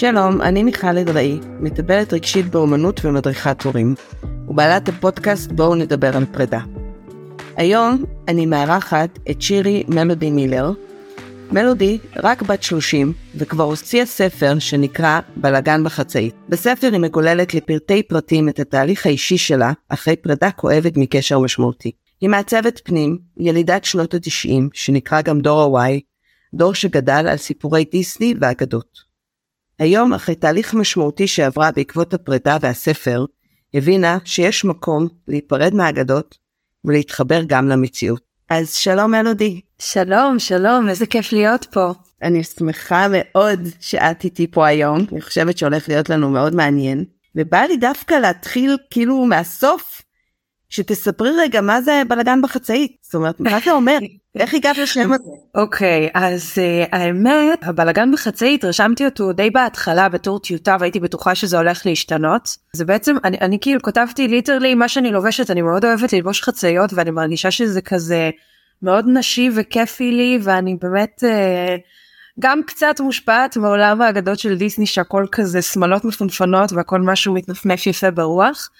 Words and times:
שלום, 0.00 0.42
אני 0.42 0.62
מיכל 0.62 0.98
אדראי, 0.98 1.38
מטפלת 1.60 2.12
רגשית 2.12 2.46
באומנות 2.46 3.00
ומדריכת 3.04 3.62
הורים, 3.62 3.94
ובעלת 4.48 4.88
הפודקאסט 4.88 5.52
בואו 5.52 5.74
נדבר 5.74 6.16
על 6.16 6.24
פרידה. 6.24 6.60
היום 7.56 8.04
אני 8.28 8.46
מארחת 8.46 9.18
את 9.30 9.42
שירי 9.42 9.82
מלודי 9.88 10.30
מילר. 10.30 10.72
מלודי 11.52 11.98
רק 12.16 12.42
בת 12.42 12.62
30 12.62 13.12
וכבר 13.34 13.64
הוציאה 13.64 14.06
ספר 14.06 14.58
שנקרא 14.58 15.20
בלאגן 15.36 15.84
בחצאית. 15.84 16.34
בספר 16.48 16.88
היא 16.92 17.00
מגוללת 17.00 17.54
לפרטי 17.54 18.02
פרטים 18.02 18.48
את 18.48 18.58
התהליך 18.58 19.06
האישי 19.06 19.38
שלה 19.38 19.72
אחרי 19.88 20.16
פרידה 20.16 20.50
כואבת 20.50 20.96
מקשר 20.96 21.38
משמעותי. 21.38 21.92
היא 22.20 22.30
מעצבת 22.30 22.80
פנים, 22.84 23.18
ילידת 23.36 23.84
שנות 23.84 24.14
ה-90, 24.14 24.68
שנקרא 24.72 25.22
גם 25.22 25.40
דור 25.40 25.80
ה-Y, 25.80 26.00
דור 26.54 26.74
שגדל 26.74 27.26
על 27.28 27.36
סיפורי 27.36 27.84
דיסני 27.92 28.34
ואגדות. 28.40 29.09
היום, 29.80 30.14
אחרי 30.14 30.34
תהליך 30.34 30.74
משמעותי 30.74 31.26
שעברה 31.26 31.70
בעקבות 31.72 32.14
הפרידה 32.14 32.56
והספר, 32.60 33.24
הבינה 33.74 34.18
שיש 34.24 34.64
מקום 34.64 35.08
להיפרד 35.28 35.74
מהאגדות 35.74 36.38
ולהתחבר 36.84 37.42
גם 37.46 37.68
למציאות. 37.68 38.20
אז 38.50 38.74
שלום 38.74 39.10
מלודי. 39.10 39.60
שלום, 39.78 40.38
שלום, 40.38 40.88
איזה 40.88 41.06
כיף 41.06 41.32
להיות 41.32 41.66
פה. 41.72 41.92
אני 42.22 42.44
שמחה 42.44 43.06
מאוד 43.10 43.60
שאת 43.80 44.24
איתי 44.24 44.46
פה 44.50 44.66
היום, 44.66 45.06
אני 45.12 45.20
חושבת 45.20 45.58
שהולך 45.58 45.88
להיות 45.88 46.10
לנו 46.10 46.30
מאוד 46.30 46.54
מעניין, 46.54 47.04
ובא 47.34 47.60
לי 47.60 47.76
דווקא 47.76 48.14
להתחיל 48.14 48.76
כאילו 48.90 49.24
מהסוף, 49.24 49.99
שתספרי 50.70 51.30
רגע 51.38 51.60
מה 51.60 51.82
זה 51.82 52.02
בלאגן 52.08 52.42
בחצאית, 52.42 52.96
זאת 53.02 53.14
אומרת, 53.14 53.40
מה 53.40 53.58
זה 53.64 53.72
אומר? 53.72 53.98
איך 54.38 54.54
הגעת 54.54 54.78
לשם 54.78 55.12
הזה? 55.12 55.30
אוקיי, 55.54 56.08
okay, 56.08 56.10
אז 56.14 56.54
uh, 56.54 56.88
האמת, 56.92 57.58
הבלאגן 57.62 58.12
בחצאית, 58.12 58.64
רשמתי 58.64 59.04
אותו 59.04 59.32
די 59.32 59.50
בהתחלה 59.50 60.08
בתור 60.08 60.38
טיוטה 60.38 60.76
והייתי 60.80 61.00
בטוחה 61.00 61.34
שזה 61.34 61.58
הולך 61.58 61.86
להשתנות. 61.86 62.56
זה 62.72 62.84
בעצם, 62.84 63.16
אני, 63.24 63.36
אני 63.40 63.58
כאילו 63.60 63.82
כתבתי 63.82 64.28
ליטרלי 64.28 64.74
מה 64.74 64.88
שאני 64.88 65.10
לובשת, 65.10 65.50
אני 65.50 65.62
מאוד 65.62 65.84
אוהבת 65.84 66.12
ללבוש 66.12 66.42
חצאיות 66.42 66.92
ואני 66.92 67.10
מרגישה 67.10 67.50
שזה 67.50 67.80
כזה 67.80 68.30
מאוד 68.82 69.04
נשי 69.08 69.50
וכיפי 69.54 70.12
לי 70.12 70.38
ואני 70.42 70.76
באמת... 70.80 71.24
uh, 71.24 71.80
גם 72.40 72.60
קצת 72.66 73.00
מושפעת 73.00 73.56
מעולם 73.56 74.02
האגדות 74.02 74.38
של 74.38 74.56
דיסני 74.56 74.86
שהכל 74.86 75.26
כזה 75.32 75.62
שמלות 75.62 76.04
מפונפנות 76.04 76.72
והכל 76.72 77.00
משהו 77.00 77.34
מתנפנף 77.34 77.86
יפה 77.86 78.10
ברוח. 78.10 78.70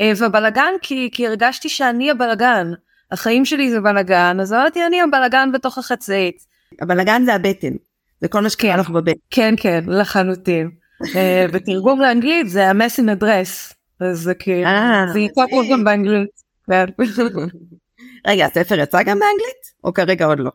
אה, 0.00 0.12
ובלאגן 0.18 0.72
כי, 0.82 1.10
כי 1.12 1.26
הרגשתי 1.26 1.68
שאני 1.68 2.10
הבלאגן. 2.10 2.72
החיים 3.10 3.44
שלי 3.44 3.70
זה 3.70 3.80
בלאגן, 3.80 4.40
אז 4.40 4.52
אמרתי 4.52 4.86
אני 4.86 5.00
הבלאגן 5.00 5.52
בתוך 5.52 5.78
החצאית. 5.78 6.46
הבלאגן 6.80 7.22
זה 7.24 7.34
הבטן, 7.34 7.72
זה 8.20 8.28
כל 8.28 8.40
מה 8.40 8.50
שקרה 8.50 8.72
כן. 8.72 8.80
לך 8.80 8.90
בבטן. 8.90 9.18
כן, 9.30 9.54
כן, 9.56 9.84
לחלוטין. 9.88 10.70
אה, 11.16 11.46
בתרגום 11.52 12.00
לאנגלית 12.00 12.48
זה 12.48 12.68
המס 12.68 12.98
אין 12.98 13.08
אדרס. 13.08 13.72
אז 14.00 14.18
זה 14.20 14.34
כאילו, 14.34 14.68
זה 15.12 15.20
יצא 15.20 15.42
פה 15.50 15.62
גם 15.72 15.84
באנגלית. 15.84 16.46
רגע, 18.26 18.46
הספר 18.46 18.78
יצא 18.78 19.02
גם 19.02 19.18
באנגלית? 19.18 19.66
או 19.84 19.94
כרגע 19.94 20.26
עוד 20.26 20.38
לא? 20.38 20.50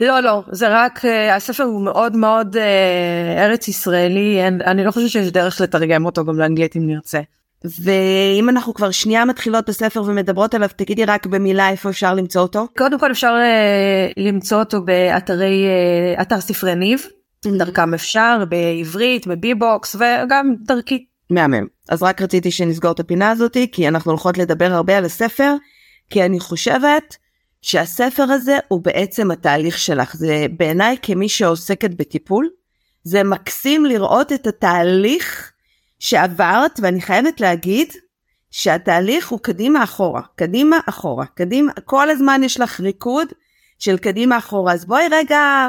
לא 0.00 0.20
לא 0.20 0.42
זה 0.50 0.66
רק 0.70 1.00
הספר 1.32 1.64
הוא 1.64 1.84
מאוד 1.84 2.16
מאוד 2.16 2.56
ארץ 3.36 3.68
ישראלי 3.68 4.48
אני 4.48 4.84
לא 4.84 4.90
חושבת 4.90 5.10
שיש 5.10 5.30
דרך 5.30 5.60
לתרגם 5.60 6.06
אותו 6.06 6.24
גם 6.24 6.38
לאנגלית 6.38 6.76
אם 6.76 6.86
נרצה. 6.86 7.20
ואם 7.64 8.48
אנחנו 8.48 8.74
כבר 8.74 8.90
שנייה 8.90 9.24
מתחילות 9.24 9.68
בספר 9.68 10.02
ומדברות 10.02 10.54
עליו 10.54 10.68
תגידי 10.76 11.04
רק 11.04 11.26
במילה 11.26 11.70
איפה 11.70 11.90
אפשר 11.90 12.14
למצוא 12.14 12.42
אותו. 12.42 12.66
קודם 12.78 12.98
כל 12.98 13.10
אפשר 13.10 13.34
uh, 13.34 14.12
למצוא 14.16 14.58
אותו 14.58 14.82
באתרי 14.82 15.66
uh, 16.16 16.22
אתר 16.22 16.40
ספרי 16.40 16.74
ניב 16.74 17.06
דרכם 17.46 17.94
אפשר 17.94 18.44
בעברית 18.48 19.26
בביבוקס 19.26 19.96
וגם 19.96 20.54
דרכי. 20.66 21.04
מהמם 21.30 21.66
אז 21.88 22.02
רק 22.02 22.22
רציתי 22.22 22.50
שנסגור 22.50 22.92
את 22.92 23.00
הפינה 23.00 23.30
הזאתי 23.30 23.70
כי 23.72 23.88
אנחנו 23.88 24.10
הולכות 24.10 24.38
לדבר 24.38 24.72
הרבה 24.72 24.96
על 24.96 25.04
הספר 25.04 25.54
כי 26.10 26.24
אני 26.24 26.40
חושבת 26.40 27.16
שהספר 27.62 28.22
הזה 28.22 28.58
הוא 28.68 28.80
בעצם 28.82 29.30
התהליך 29.30 29.78
שלך 29.78 30.16
זה 30.16 30.46
בעיניי 30.58 30.96
כמי 31.02 31.28
שעוסקת 31.28 31.90
בטיפול 31.90 32.48
זה 33.04 33.24
מקסים 33.24 33.84
לראות 33.84 34.32
את 34.32 34.46
התהליך 34.46 35.52
שעברת 35.98 36.80
ואני 36.82 37.00
חייבת 37.00 37.40
להגיד 37.40 37.92
שהתהליך 38.50 39.28
הוא 39.28 39.40
קדימה 39.40 39.84
אחורה 39.84 40.22
קדימה 40.36 40.78
אחורה 40.88 41.26
קדימה 41.26 41.72
כל 41.84 42.10
הזמן 42.10 42.40
יש 42.44 42.60
לך 42.60 42.80
ריקוד 42.80 43.28
של 43.78 43.98
קדימה 43.98 44.38
אחורה 44.38 44.72
אז 44.72 44.84
בואי 44.84 45.08
רגע 45.10 45.68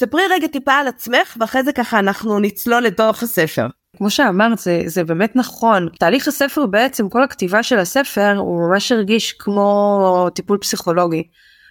ספרי 0.00 0.22
רגע 0.30 0.46
טיפה 0.46 0.72
על 0.72 0.88
עצמך 0.88 1.36
ואחרי 1.40 1.62
זה 1.62 1.72
ככה 1.72 1.98
אנחנו 1.98 2.38
נצלול 2.38 2.82
לתוך 2.82 3.22
הספר. 3.22 3.66
כמו 3.96 4.10
שאמרת 4.10 4.58
זה, 4.58 4.82
זה 4.86 5.04
באמת 5.04 5.36
נכון 5.36 5.88
תהליך 5.98 6.28
הספר 6.28 6.66
בעצם 6.66 7.08
כל 7.08 7.22
הכתיבה 7.22 7.62
של 7.62 7.78
הספר 7.78 8.36
הוא 8.36 8.68
ממש 8.68 8.92
הרגיש 8.92 9.32
כמו 9.32 10.28
טיפול 10.34 10.58
פסיכולוגי. 10.58 11.22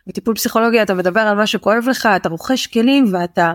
בטיפול 0.08 0.36
פסיכולוגי 0.36 0.82
אתה 0.82 0.94
מדבר 0.94 1.20
על 1.20 1.36
מה 1.36 1.48
שכואב 1.48 1.86
לך 1.90 2.10
אתה 2.16 2.30
רוכש 2.30 2.68
כלים 2.68 3.14
ואתה 3.14 3.54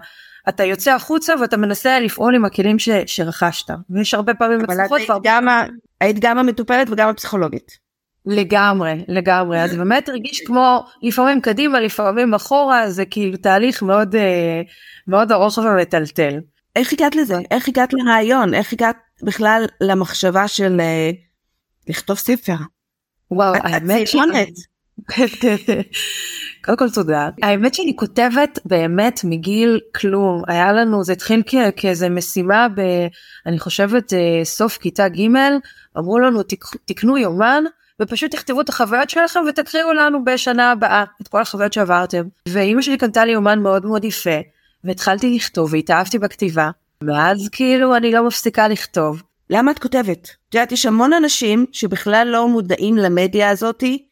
אתה 0.49 0.65
יוצא 0.65 0.95
החוצה 0.95 1.35
ואתה 1.41 1.57
מנסה 1.57 2.01
לפעול 2.01 2.35
עם 2.35 2.45
הכלים 2.45 2.79
ש, 2.79 2.89
שרכשת 3.07 3.71
ויש 3.91 4.15
הרבה 4.15 4.35
פעמים 4.35 4.59
מצליחות. 4.59 4.91
אבל 4.91 4.97
היית 4.99 5.11
גם, 5.23 5.49
היית 6.01 6.17
גם 6.21 6.39
המטופלת 6.39 6.91
וגם 6.91 7.09
הפסיכולוגית. 7.09 7.85
לגמרי 8.27 9.05
לגמרי 9.09 9.63
אז 9.63 9.77
באמת 9.77 10.09
הרגיש 10.09 10.41
כמו 10.41 10.85
לפעמים 11.03 11.41
קדימה 11.41 11.81
לפעמים 11.81 12.35
אחורה 12.35 12.91
זה 12.91 13.05
כאילו 13.05 13.37
תהליך 13.37 13.83
מאוד 13.83 14.15
אה, 14.17 14.61
מאוד 15.09 15.33
ארוך 15.33 15.59
ומטלטל. 15.59 16.41
איך 16.77 16.93
הגעת 16.93 17.17
לזה 17.17 17.35
איך 17.51 17.69
הגעת 17.69 17.93
לרעיון 17.93 18.55
איך 18.55 18.73
הגעת 18.73 18.97
בכלל 19.23 19.65
למחשבה 19.81 20.49
של 20.49 20.81
אה, 20.81 21.11
לכתוב 21.89 22.17
ספר. 22.17 22.57
וואו 23.31 23.55
האמת 23.55 24.09
קודם 26.65 26.79
כל 26.79 26.91
תודה. 26.91 27.29
האמת 27.43 27.75
שאני 27.75 27.97
כותבת 27.97 28.59
באמת 28.65 29.21
מגיל 29.25 29.81
כלום 29.95 30.43
היה 30.49 30.73
לנו 30.73 31.05
זה 31.05 31.13
התחיל 31.13 31.43
כאיזה 31.77 32.09
משימה 32.09 32.67
ב... 32.77 32.81
אני 33.47 33.59
חושבת 33.59 34.13
אה, 34.13 34.45
סוף 34.45 34.79
כיתה 34.79 35.09
ג' 35.09 35.29
אמרו 35.99 36.19
לנו 36.19 36.41
תקנו 36.85 37.19
יומן 37.19 37.65
ופשוט 38.03 38.31
תכתבו 38.31 38.61
את 38.61 38.69
החוויות 38.69 39.11
שלכם 39.11 39.41
ותקריאו 39.49 39.93
לנו 39.93 40.25
בשנה 40.25 40.71
הבאה 40.71 41.05
את 41.23 41.29
כל 41.29 41.41
החוויות 41.41 41.73
שעברתם. 41.73 42.23
ואימא 42.49 42.83
שלי 42.83 42.99
קנתה 42.99 43.25
לי 43.25 43.33
יומן 43.33 43.59
מאוד 43.59 43.87
מאוד 43.87 44.05
יפה 44.05 44.39
והתחלתי 44.85 45.37
לכתוב 45.37 45.73
והתאהבתי 45.73 46.19
בכתיבה 46.19 46.71
ואז 47.03 47.49
כאילו 47.53 47.97
אני 47.97 48.13
לא 48.13 48.27
מפסיקה 48.27 48.69
לכתוב. 48.69 49.23
למה 49.51 49.71
את 49.71 49.79
כותבת? 49.79 50.31
את 50.49 50.55
יודעת 50.55 50.73
יש 50.73 50.87
המון 50.87 51.13
אנשים 51.13 51.67
שבכלל 51.73 52.29
לא 52.31 52.49
מודעים 52.49 52.97
למדיה 52.97 53.51
הזאתי 53.51 54.05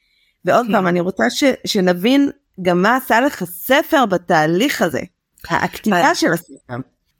ועוד 0.45 0.67
פעם 0.73 0.87
אני 0.87 1.01
רוצה 1.01 1.31
ש, 1.31 1.45
שנבין 1.67 2.31
גם 2.63 2.83
מה 2.83 2.97
עשה 2.97 3.21
לך 3.21 3.45
ספר 3.45 4.07
בתהליך 4.07 4.83
הזה 4.83 5.01
הכתיבה 5.51 6.15
של 6.15 6.33
הספר. 6.33 6.75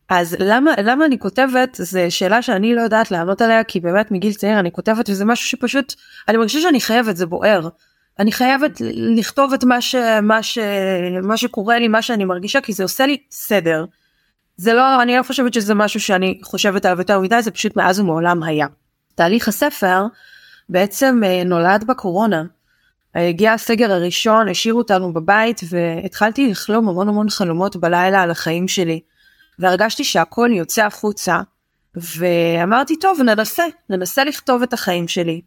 אז 0.09 0.37
למה 0.39 0.71
למה 0.83 1.05
אני 1.05 1.19
כותבת 1.19 1.77
זה 1.81 2.11
שאלה 2.11 2.43
שאני 2.43 2.75
לא 2.75 2.81
יודעת 2.81 3.11
לענות 3.11 3.43
עליה 3.43 3.65
כי 3.65 3.81
באמת 3.81 4.11
מגיל 4.11 4.33
צעיר 4.33 4.59
אני 4.59 4.73
כותבת 4.73 5.11
וזה 5.11 5.25
משהו 5.25 5.47
שפשוט 5.47 5.95
אני 6.29 6.37
מרגישה 6.37 6.61
שאני 6.61 6.81
חייבת 6.81 7.17
זה 7.17 7.27
בוער. 7.27 7.69
אני 8.19 8.33
חייבת 8.33 8.81
לכתוב 8.95 9.53
את 9.53 9.65
מה 9.65 9.81
ש, 9.81 9.95
מה 10.23 10.43
ש, 10.43 10.59
מה 11.23 11.37
שקורה 11.37 11.79
לי 11.79 11.89
מה 11.89 12.03
שאני 12.03 12.25
מרגישה 12.25 12.61
כי 12.61 12.73
זה 12.73 12.83
עושה 12.83 13.07
לי 13.07 13.17
סדר. 13.31 13.85
זה 14.57 14.73
לא 14.73 15.03
אני 15.03 15.17
לא 15.17 15.23
חושבת 15.23 15.55
שזה 15.55 15.75
משהו 15.75 16.01
שאני 16.01 16.41
חושבת 16.45 16.85
עליו 16.85 16.99
יותר 16.99 17.21
מדי 17.21 17.43
זה 17.43 17.51
פשוט 17.51 17.77
מאז 17.77 18.01
ומעולם 18.01 18.43
היה. 18.43 18.67
תהליך 19.15 19.49
הספר 19.49 20.07
בעצם 20.69 21.21
אה, 21.25 21.45
נולד 21.45 21.85
בקורונה. 21.87 22.43
הגיע 23.15 23.53
הסגר 23.53 23.93
הראשון 23.93 24.49
השאירו 24.49 24.79
אותנו 24.79 25.13
בבית 25.13 25.61
והתחלתי 25.71 26.51
לחלום 26.51 26.89
המון 26.89 27.09
המון 27.09 27.31
חלומות 27.31 27.77
בלילה 27.77 28.23
על 28.23 28.31
החיים 28.31 28.69
שלי. 28.69 29.01
והרגשתי 29.59 30.05
שהכל 30.05 30.51
יוצא 30.53 30.87
החוצה 30.87 31.41
ואמרתי 31.95 32.97
טוב 32.97 33.21
ננסה 33.21 33.65
ננסה 33.91 34.25
לכתוב 34.25 34.63
את 34.63 34.73
החיים 34.73 35.09
שלי 35.09 35.41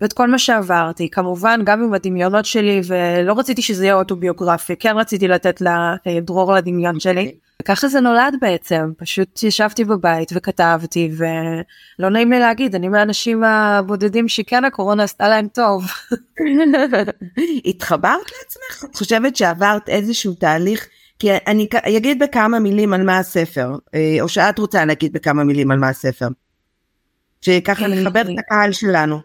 ואת 0.00 0.12
כל 0.12 0.30
מה 0.30 0.38
שעברתי 0.38 1.10
כמובן 1.10 1.60
גם 1.64 1.82
עם 1.82 1.94
הדמיונות 1.94 2.44
שלי 2.44 2.80
ולא 2.86 3.38
רציתי 3.38 3.62
שזה 3.62 3.84
יהיה 3.84 3.94
אוטוביוגרפי 3.94 4.76
כן 4.76 4.96
רציתי 4.96 5.28
לתת 5.28 5.60
לה 5.60 5.96
אה, 6.06 6.18
לדמיון 6.56 7.00
שלי. 7.00 7.34
ככה 7.64 7.88
זה 7.88 8.00
נולד 8.00 8.34
בעצם 8.40 8.92
פשוט 8.96 9.42
ישבתי 9.42 9.84
בבית 9.84 10.32
וכתבתי 10.34 11.10
ולא 11.16 12.10
נעים 12.10 12.32
לי 12.32 12.38
להגיד 12.38 12.74
אני 12.74 12.88
מהאנשים 12.88 13.44
הבודדים 13.44 14.28
שכן 14.28 14.64
הקורונה 14.64 15.02
עשתה 15.02 15.28
להם 15.28 15.48
טוב. 15.48 15.84
התחברת 17.66 18.26
לעצמך? 18.38 18.90
את 18.90 18.96
חושבת 18.96 19.36
שעברת 19.36 19.88
איזשהו 19.88 20.34
תהליך 20.34 20.88
כי 21.18 21.30
אני 21.46 21.68
אגיד 21.96 22.18
בכמה 22.22 22.58
מילים 22.58 22.92
על 22.92 23.02
מה 23.02 23.18
הספר 23.18 23.76
אה, 23.94 24.16
או 24.20 24.28
שאת 24.28 24.58
רוצה 24.58 24.84
להגיד 24.84 25.12
בכמה 25.12 25.44
מילים 25.44 25.70
על 25.70 25.78
מה 25.78 25.88
הספר. 25.88 26.28
שככה 27.40 27.86
נחבר 27.88 28.20
את 28.20 28.38
הקהל 28.38 28.72
שלנו. 28.72 29.20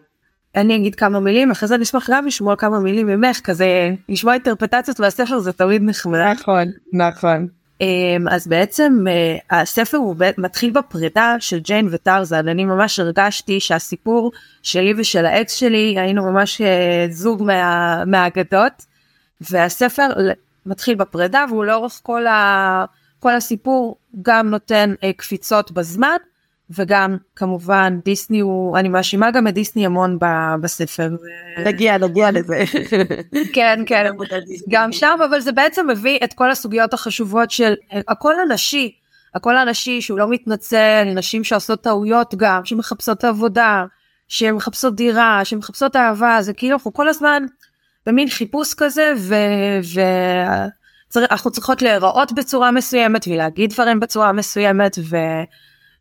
אני 0.56 0.76
אגיד 0.76 0.94
כמה 0.94 1.20
מילים 1.20 1.50
אחרי 1.50 1.68
זה 1.68 1.74
אני 1.74 1.82
אשמח 1.82 2.10
גם 2.10 2.26
לשמוע 2.26 2.56
כמה 2.56 2.80
מילים 2.80 3.06
ממך 3.06 3.40
כזה 3.44 3.90
לשמוע 4.08 4.34
אינטרפטציות 4.34 5.00
מהספר 5.00 5.38
זה 5.38 5.52
תמיד 5.52 5.82
נחמד. 5.82 6.18
נכון 6.18 6.68
נכון. 6.92 7.46
אמ, 7.80 8.28
אז 8.30 8.46
בעצם 8.46 9.04
אה, 9.08 9.60
הספר 9.60 9.96
הוא 9.96 10.16
מתחיל 10.38 10.70
בפרידה 10.70 11.36
של 11.40 11.58
ג'יין 11.58 11.88
וטרזן. 11.90 12.48
אני 12.48 12.64
ממש 12.64 13.00
הרגשתי 13.00 13.60
שהסיפור 13.60 14.32
שלי 14.62 14.94
ושל 14.96 15.26
האקס 15.26 15.52
שלי 15.52 15.94
היינו 15.98 16.32
ממש 16.32 16.60
אה, 16.60 17.06
זוג 17.10 17.42
מה, 17.42 18.04
מהאגדות 18.04 18.86
והספר 19.40 20.08
מתחיל 20.66 20.94
בפרידה 20.94 21.44
והוא 21.48 21.64
לאורך 21.64 22.00
כל, 22.02 22.26
ה, 22.26 22.84
כל 23.20 23.34
הסיפור 23.34 23.96
גם 24.22 24.50
נותן 24.50 24.94
אה, 25.04 25.12
קפיצות 25.12 25.70
בזמן 25.70 26.16
וגם 26.70 27.16
כמובן 27.36 27.98
דיסני 28.04 28.40
הוא 28.40 28.78
אני 28.78 28.88
מאשימה 28.88 29.30
גם 29.30 29.48
את 29.48 29.54
דיסני 29.54 29.86
המון 29.86 30.18
בספר. 30.60 31.08
נגיע 31.64 31.98
נגיע 31.98 32.30
לזה. 32.30 32.64
כן 33.54 33.82
כן 33.86 34.12
גם 34.68 34.92
שם 34.92 35.18
אבל 35.28 35.40
זה 35.40 35.52
בעצם 35.52 35.86
מביא 35.90 36.18
את 36.24 36.32
כל 36.32 36.50
הסוגיות 36.50 36.94
החשובות 36.94 37.50
של 37.50 37.74
הקול 38.08 38.34
הנשי 38.42 38.92
הקול 39.34 39.56
הנשי 39.56 40.00
שהוא 40.00 40.18
לא 40.18 40.28
מתנצל 40.28 41.04
נשים 41.14 41.44
שעושות 41.44 41.82
טעויות 41.82 42.34
גם 42.34 42.64
שמחפשות 42.64 43.24
עבודה 43.24 43.84
שמחפשות 44.28 44.96
דירה 44.96 45.40
שמחפשות 45.44 45.96
אהבה 45.96 46.38
זה 46.40 46.52
כאילו 46.52 46.74
אנחנו 46.74 46.92
כל 46.92 47.08
הזמן 47.08 47.42
במין 48.06 48.28
חיפוש 48.28 48.74
כזה 48.74 49.12
ואנחנו 51.14 51.50
צריכות 51.50 51.82
להיראות 51.82 52.32
בצורה 52.32 52.70
מסוימת 52.70 53.28
ולהגיד 53.28 53.70
דברים 53.72 54.00
בצורה 54.00 54.32
מסוימת. 54.32 54.98
ו... 55.10 55.16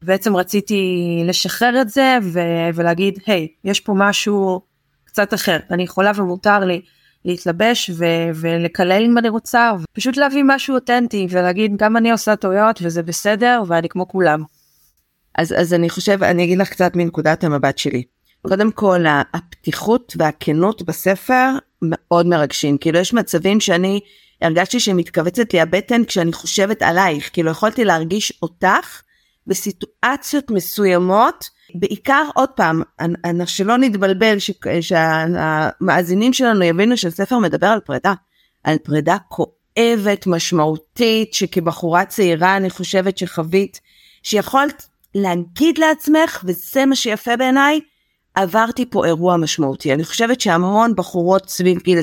בעצם 0.02 0.36
רציתי 0.36 1.22
לשחרר 1.26 1.82
את 1.82 1.90
זה 1.90 2.18
ו- 2.24 2.70
ולהגיד 2.74 3.20
היי 3.26 3.46
hey, 3.46 3.70
יש 3.70 3.80
פה 3.80 3.94
משהו 3.98 4.62
קצת 5.06 5.34
אחר 5.34 5.58
אני 5.72 5.84
יכולה 5.84 6.12
ומותר 6.16 6.60
לי 6.60 6.82
להתלבש 7.26 7.90
ו- 7.94 8.30
ולקלל 8.36 9.04
אם 9.06 9.18
אני 9.18 9.30
רוצה 9.30 9.72
ופשוט 9.82 10.18
להביא 10.18 10.44
משהו 10.46 10.76
אותנטי 10.76 11.28
ולהגיד 11.30 11.78
גם 11.78 11.98
אני 11.98 12.12
עושה 12.12 12.36
טעויות 12.36 12.80
וזה 12.84 13.04
בסדר 13.04 13.64
ואני 13.68 13.90
כמו 13.90 14.08
כולם. 14.08 14.44
אז 15.38 15.54
אז 15.58 15.74
אני 15.74 15.90
חושב 15.90 16.24
אני 16.24 16.44
אגיד 16.44 16.58
לך 16.58 16.70
קצת 16.70 16.96
מנקודת 16.96 17.44
המבט 17.44 17.78
שלי. 17.78 18.04
קודם 18.42 18.72
כל 18.72 19.04
הפתיחות 19.34 20.14
והכנות 20.18 20.82
בספר 20.82 21.50
מאוד 21.82 22.26
מרגשים 22.26 22.78
כאילו 22.78 23.00
יש 23.00 23.14
מצבים 23.14 23.60
שאני 23.60 24.00
הרגשתי 24.42 24.80
שמתכווצת 24.80 25.54
לי 25.54 25.62
הבטן 25.62 26.06
כשאני 26.06 26.34
חושבת 26.34 26.82
עלייך 26.82 27.30
כאילו 27.34 27.52
יכולתי 27.52 27.86
להרגיש 27.86 28.34
אותך 28.42 29.02
בסיטואציות 29.48 30.52
מסוימות, 30.52 31.50
בעיקר 31.76 32.24
עוד 32.36 32.50
פעם, 32.50 32.82
שלא 33.46 33.78
נתבלבל, 33.78 34.38
שהמאזינים 34.82 36.34
שלנו 36.34 36.64
יבינו 36.64 36.98
שהספר 36.98 37.40
מדבר 37.40 37.68
על 37.68 37.80
פרידה, 37.80 38.14
על 38.64 38.78
פרידה 38.78 39.18
כואבת, 39.28 40.28
משמעותית, 40.28 41.34
שכבחורה 41.34 42.06
צעירה 42.06 42.58
אני 42.58 42.70
חושבת 42.70 43.18
שחווית, 43.18 43.80
שיכולת 44.24 44.86
להגיד 45.16 45.78
לעצמך, 45.78 46.44
וזה 46.44 46.86
מה 46.86 46.96
שיפה 46.96 47.38
בעיניי, 47.38 47.80
עברתי 48.36 48.86
פה 48.90 49.06
אירוע 49.06 49.38
משמעותי. 49.38 49.94
אני 49.94 50.04
חושבת 50.04 50.42
שהמון 50.42 50.96
בחורות 50.96 51.50
סביב 51.50 51.80
גיל 51.80 52.00
25-26 52.00 52.02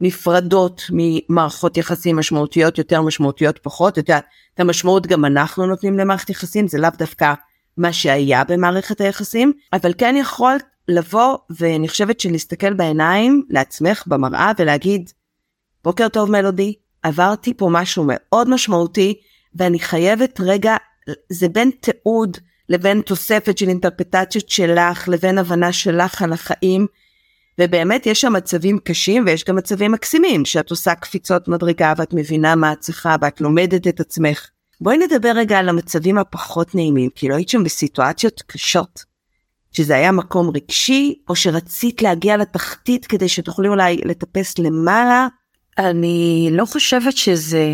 נפרדות 0.00 0.82
ממערכות 0.90 1.76
יחסים 1.76 2.16
משמעותיות 2.16 2.78
יותר 2.78 3.02
משמעותיות 3.02 3.58
פחות, 3.58 3.98
את 3.98 4.08
יודעת, 4.08 4.24
את 4.54 4.60
המשמעות 4.60 5.06
גם 5.06 5.24
אנחנו 5.24 5.66
נותנים 5.66 5.98
למערכת 5.98 6.30
יחסים, 6.30 6.68
זה 6.68 6.78
לאו 6.78 6.90
דווקא 6.98 7.34
מה 7.76 7.92
שהיה 7.92 8.44
במערכת 8.44 9.00
היחסים, 9.00 9.52
אבל 9.72 9.92
כן 9.98 10.14
יכול 10.18 10.56
לבוא 10.88 11.36
ואני 11.50 11.88
חושבת 11.88 12.20
שלהסתכל 12.20 12.72
בעיניים 12.74 13.42
לעצמך 13.50 14.04
במראה 14.06 14.52
ולהגיד, 14.58 15.10
בוקר 15.84 16.08
טוב 16.08 16.30
מלודי, 16.30 16.74
עברתי 17.02 17.54
פה 17.54 17.68
משהו 17.72 18.04
מאוד 18.06 18.50
משמעותי 18.50 19.14
ואני 19.54 19.78
חייבת 19.78 20.40
רגע, 20.40 20.76
זה 21.28 21.48
בין 21.48 21.70
תיעוד 21.80 22.36
לבין 22.68 23.00
תוספת 23.00 23.58
של 23.58 23.68
אינטרפטציות 23.68 24.48
שלך 24.48 25.08
לבין 25.08 25.38
הבנה 25.38 25.72
שלך 25.72 26.22
על 26.22 26.32
החיים. 26.32 26.86
ובאמת 27.60 28.06
יש 28.06 28.20
שם 28.20 28.32
מצבים 28.32 28.78
קשים 28.78 29.24
ויש 29.26 29.44
גם 29.44 29.56
מצבים 29.56 29.92
מקסימים 29.92 30.44
שאת 30.44 30.70
עושה 30.70 30.94
קפיצות 30.94 31.48
מדרגה 31.48 31.92
ואת 31.96 32.14
מבינה 32.14 32.54
מה 32.54 32.72
את 32.72 32.78
צריכה 32.78 33.16
ואת 33.20 33.40
לומדת 33.40 33.86
את 33.86 34.00
עצמך. 34.00 34.48
בואי 34.80 34.98
נדבר 34.98 35.32
רגע 35.36 35.58
על 35.58 35.68
המצבים 35.68 36.18
הפחות 36.18 36.74
נעימים 36.74 37.10
כי 37.14 37.28
לא 37.28 37.34
היית 37.34 37.48
שם 37.48 37.64
בסיטואציות 37.64 38.42
קשות. 38.46 39.14
שזה 39.72 39.94
היה 39.94 40.12
מקום 40.12 40.50
רגשי 40.54 41.14
או 41.28 41.36
שרצית 41.36 42.02
להגיע 42.02 42.36
לתחתית 42.36 43.06
כדי 43.06 43.28
שתוכלי 43.28 43.68
אולי 43.68 44.00
לטפס 44.04 44.58
למעלה. 44.58 45.28
אני 45.78 46.48
לא 46.52 46.64
חושבת 46.64 47.16
שזה 47.16 47.64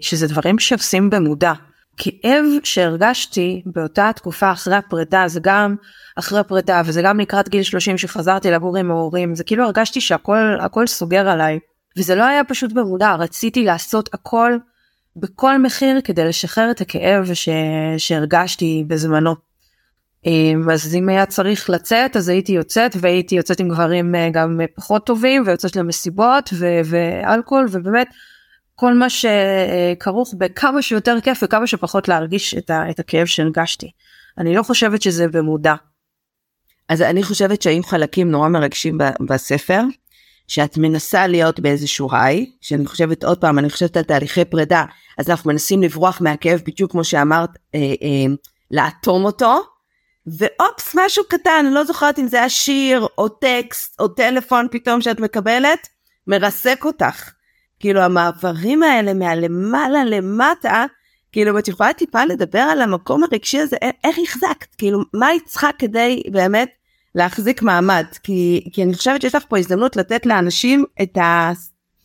שזה 0.00 0.26
דברים 0.26 0.58
שעושים 0.58 1.10
במודע. 1.10 1.52
כאב 1.96 2.44
שהרגשתי 2.64 3.62
באותה 3.66 4.10
תקופה 4.16 4.52
אחרי 4.52 4.76
הפרידה 4.76 5.24
זה 5.28 5.40
גם 5.42 5.76
אחרי 6.16 6.38
הפרידה 6.38 6.82
וזה 6.84 7.02
גם 7.02 7.20
לקראת 7.20 7.48
גיל 7.48 7.62
30 7.62 7.98
שחזרתי 7.98 8.50
לגור 8.50 8.76
עם 8.76 8.90
ההורים 8.90 9.34
זה 9.34 9.44
כאילו 9.44 9.64
הרגשתי 9.64 10.00
שהכל 10.00 10.56
הכל 10.60 10.86
סוגר 10.86 11.28
עליי 11.28 11.58
וזה 11.98 12.14
לא 12.14 12.24
היה 12.24 12.44
פשוט 12.44 12.72
במודע 12.72 13.14
רציתי 13.14 13.64
לעשות 13.64 14.14
הכל 14.14 14.52
בכל 15.16 15.58
מחיר 15.58 16.00
כדי 16.00 16.24
לשחרר 16.24 16.70
את 16.70 16.80
הכאב 16.80 17.34
ש... 17.34 17.48
שהרגשתי 17.98 18.84
בזמנו. 18.86 19.34
אמ, 20.26 20.70
אז 20.70 20.94
אם 20.94 21.08
היה 21.08 21.26
צריך 21.26 21.70
לצאת 21.70 22.16
אז 22.16 22.28
הייתי 22.28 22.52
יוצאת 22.52 22.96
והייתי 23.00 23.34
יוצאת 23.34 23.60
עם 23.60 23.68
גברים 23.68 24.14
אה, 24.14 24.30
גם 24.32 24.60
פחות 24.74 25.06
טובים 25.06 25.42
ויוצאת 25.46 25.76
למסיבות 25.76 26.50
ו... 26.52 26.66
ואלכוהול 26.84 27.66
ובאמת 27.70 28.06
כל 28.84 28.94
מה 28.94 29.06
שכרוך 29.10 30.34
בכמה 30.38 30.82
שיותר 30.82 31.16
כיף 31.22 31.42
וכמה 31.42 31.66
שפחות 31.66 32.08
להרגיש 32.08 32.54
את, 32.54 32.70
ה, 32.70 32.90
את 32.90 33.00
הכאב 33.00 33.26
שהרגשתי. 33.26 33.90
אני 34.38 34.54
לא 34.54 34.62
חושבת 34.62 35.02
שזה 35.02 35.28
במודע. 35.28 35.74
אז 36.88 37.02
אני 37.02 37.22
חושבת 37.22 37.62
שהיו 37.62 37.82
חלקים 37.82 38.30
נורא 38.30 38.48
מרגשים 38.48 38.98
בספר, 39.28 39.80
שאת 40.48 40.76
מנסה 40.76 41.26
להיות 41.26 41.60
באיזשהו 41.60 42.08
היי, 42.12 42.50
שאני 42.60 42.86
חושבת 42.86 43.24
עוד 43.24 43.40
פעם, 43.40 43.58
אני 43.58 43.70
חושבת 43.70 43.96
על 43.96 44.02
תהליכי 44.02 44.44
פרידה, 44.44 44.84
אז 45.18 45.30
אנחנו 45.30 45.50
מנסים 45.50 45.82
לברוח 45.82 46.20
מהכאב 46.20 46.60
בדיוק 46.66 46.90
כמו 46.90 47.04
שאמרת, 47.04 47.50
אה, 47.74 47.80
אה, 47.80 48.34
לאטום 48.70 49.24
אותו, 49.24 49.60
ואופס 50.26 50.94
משהו 50.94 51.24
קטן, 51.28 51.64
אני 51.66 51.74
לא 51.74 51.84
זוכרת 51.84 52.18
אם 52.18 52.26
זה 52.26 52.38
היה 52.38 52.48
שיר 52.48 53.06
או 53.18 53.28
טקסט 53.28 54.00
או 54.00 54.08
טלפון 54.08 54.66
פתאום 54.70 55.00
שאת 55.00 55.20
מקבלת, 55.20 55.88
מרסק 56.26 56.84
אותך. 56.84 57.30
כאילו 57.80 58.00
המעברים 58.00 58.82
האלה 58.82 59.14
מהלמעלה 59.14 60.04
למטה, 60.04 60.84
כאילו 61.32 61.58
את 61.58 61.68
יכולה 61.68 61.92
טיפה 61.92 62.24
לדבר 62.24 62.58
על 62.58 62.80
המקום 62.82 63.22
הרגשי 63.24 63.58
הזה, 63.58 63.76
איך 64.04 64.16
החזקת, 64.28 64.74
כאילו 64.78 65.00
מה 65.14 65.26
היא 65.26 65.40
צריכה 65.46 65.68
כדי 65.78 66.22
באמת 66.32 66.68
להחזיק 67.14 67.62
מעמד, 67.62 68.04
כי, 68.22 68.68
כי 68.72 68.82
אני 68.82 68.94
חושבת 68.94 69.20
שיש 69.20 69.34
לך 69.34 69.44
פה 69.48 69.58
הזדמנות 69.58 69.96
לתת 69.96 70.26
לאנשים 70.26 70.84
את 71.02 71.18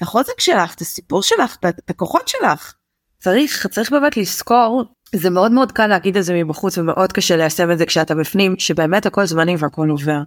החוזק 0.01 0.39
שלך, 0.39 0.74
את 0.74 0.82
הסיפור 0.82 1.22
שלך, 1.22 1.58
את 1.65 1.89
הכוחות 1.89 2.27
שלך. 2.27 2.74
צריך, 3.20 3.67
צריך 3.67 3.91
באמת 3.91 4.17
לזכור, 4.17 4.84
זה 5.15 5.29
מאוד 5.29 5.51
מאוד 5.51 5.72
קל 5.72 5.88
להגיד 5.88 6.17
את 6.17 6.24
זה 6.24 6.34
מבחוץ 6.34 6.77
ומאוד 6.77 7.12
קשה 7.12 7.38
ליישם 7.38 7.72
את 7.72 7.77
זה 7.77 7.86
כשאתה 7.86 8.15
בפנים, 8.15 8.55
שבאמת 8.60 9.05
הכל 9.05 9.25
זמני 9.25 9.55
והכל 9.60 9.89
עובר. 9.89 10.22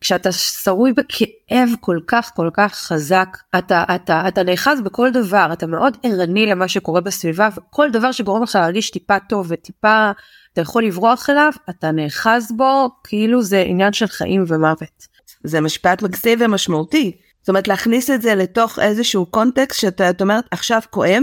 כשאתה 0.00 0.32
שרוי 0.32 0.92
בכאב 0.92 1.68
כל 1.80 1.98
כך 2.06 2.32
כל 2.34 2.50
כך 2.52 2.74
חזק 2.74 3.28
אתה 3.58 3.84
אתה 3.94 4.28
אתה 4.28 4.42
נאחז 4.42 4.80
בכל 4.80 5.10
דבר 5.10 5.48
אתה 5.52 5.66
מאוד 5.66 5.96
ערני 6.02 6.46
למה 6.46 6.68
שקורה 6.68 7.00
בסביבה 7.00 7.48
וכל 7.56 7.90
דבר 7.90 8.12
שגורם 8.12 8.42
לך 8.42 8.54
להרגיש 8.54 8.90
טיפה 8.90 9.18
טוב 9.28 9.46
וטיפה 9.48 10.10
אתה 10.52 10.60
יכול 10.60 10.84
לברוח 10.84 11.30
אליו 11.30 11.52
אתה 11.70 11.90
נאחז 11.90 12.52
בו 12.56 12.88
כאילו 13.04 13.42
זה 13.42 13.60
עניין 13.66 13.92
של 13.92 14.06
חיים 14.06 14.44
ומוות. 14.48 15.06
זה 15.44 15.60
משפט 15.60 16.02
מקסים 16.02 16.38
ומשמעותי. 16.42 17.16
זאת 17.40 17.48
אומרת 17.48 17.68
להכניס 17.68 18.10
את 18.10 18.22
זה 18.22 18.34
לתוך 18.34 18.78
איזשהו 18.78 19.26
קונטקסט 19.26 19.80
שאתה 19.80 20.10
אומרת 20.20 20.44
עכשיו 20.50 20.80
כואב 20.90 21.22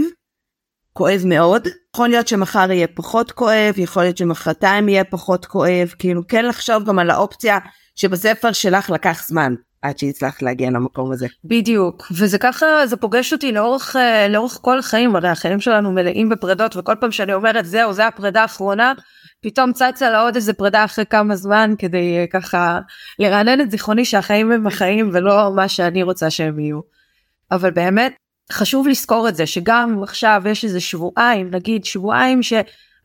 כואב 0.92 1.22
מאוד. 1.24 1.68
יכול 1.94 2.08
להיות 2.08 2.28
שמחר 2.28 2.70
יהיה 2.70 2.86
פחות 2.86 3.32
כואב 3.32 3.74
יכול 3.76 4.02
להיות 4.02 4.16
שמחרתיים 4.16 4.88
יהיה 4.88 5.04
פחות 5.04 5.46
כואב. 5.46 5.94
כאילו 5.98 6.26
כן 6.28 6.44
לחשוב 6.44 6.84
גם 6.84 6.98
על 6.98 7.10
האופציה 7.10 7.58
שבספר 7.96 8.52
שלך 8.52 8.90
לקח 8.90 9.26
זמן 9.26 9.54
עד 9.82 9.98
שהצלחת 9.98 10.42
להגיע 10.42 10.70
למקום 10.70 11.12
הזה. 11.12 11.26
בדיוק 11.44 12.06
וזה 12.10 12.38
ככה 12.38 12.66
זה 12.86 12.96
פוגש 12.96 13.32
אותי 13.32 13.52
לאורך 13.52 13.96
אה, 13.96 14.28
לאורך 14.28 14.58
כל 14.62 14.78
החיים 14.78 15.16
הרי 15.16 15.28
החיים 15.28 15.60
שלנו 15.60 15.92
מלאים 15.92 16.28
בפרדות 16.28 16.76
וכל 16.76 16.94
פעם 17.00 17.12
שאני 17.12 17.34
אומרת 17.34 17.66
זהו 17.66 17.92
זה 17.92 18.06
הפרידה 18.06 18.42
האחרונה 18.42 18.92
פתאום 19.42 19.72
צצה 19.72 20.10
לה 20.10 20.20
עוד 20.20 20.34
איזה 20.34 20.52
פרידה 20.52 20.84
אחרי 20.84 21.06
כמה 21.06 21.36
זמן 21.36 21.74
כדי 21.78 22.18
אה, 22.18 22.24
ככה 22.26 22.80
לרענן 23.18 23.60
את 23.60 23.70
זיכרוני 23.70 24.04
שהחיים 24.04 24.52
הם 24.52 24.66
החיים 24.66 25.10
ולא 25.12 25.52
מה 25.54 25.68
שאני 25.68 26.02
רוצה 26.02 26.30
שהם 26.30 26.58
יהיו. 26.58 26.80
אבל 27.50 27.70
באמת 27.70 28.14
חשוב 28.52 28.88
לזכור 28.88 29.28
את 29.28 29.36
זה 29.36 29.46
שגם 29.46 30.00
עכשיו 30.02 30.42
יש 30.46 30.64
איזה 30.64 30.80
שבועיים 30.80 31.50
נגיד 31.50 31.84
שבועיים 31.84 32.42
ש... 32.42 32.52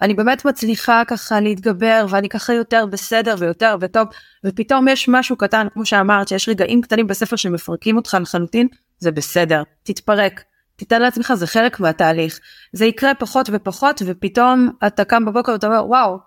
אני 0.01 0.13
באמת 0.13 0.45
מצליחה 0.45 1.03
ככה 1.07 1.39
להתגבר 1.39 2.05
ואני 2.09 2.29
ככה 2.29 2.53
יותר 2.53 2.85
בסדר 2.85 3.35
ויותר 3.39 3.75
וטוב 3.81 4.07
ופתאום 4.45 4.87
יש 4.87 5.09
משהו 5.09 5.35
קטן 5.35 5.67
כמו 5.73 5.85
שאמרת 5.85 6.27
שיש 6.27 6.49
רגעים 6.49 6.81
קטנים 6.81 7.07
בספר 7.07 7.35
שמפרקים 7.35 7.95
אותך 7.95 8.17
לחלוטין 8.21 8.67
זה 8.99 9.11
בסדר. 9.11 9.63
תתפרק. 9.83 10.43
תיתן 10.75 11.01
לעצמך 11.01 11.33
זה 11.33 11.47
חלק 11.47 11.79
מהתהליך. 11.79 12.39
זה 12.73 12.85
יקרה 12.85 13.15
פחות 13.15 13.49
ופחות 13.51 14.01
ופתאום 14.05 14.69
אתה 14.87 15.03
קם 15.03 15.25
בבוקר 15.25 15.51
ואתה 15.51 15.67
אומר 15.67 15.85
וואו 15.87 16.17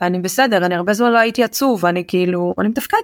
אני 0.00 0.18
בסדר 0.18 0.66
אני 0.66 0.74
הרבה 0.74 0.92
זמן 0.92 1.12
לא 1.12 1.18
הייתי 1.18 1.44
עצוב 1.44 1.86
אני 1.86 2.04
כאילו 2.08 2.54
אני 2.58 2.68
מתפקד. 2.68 3.02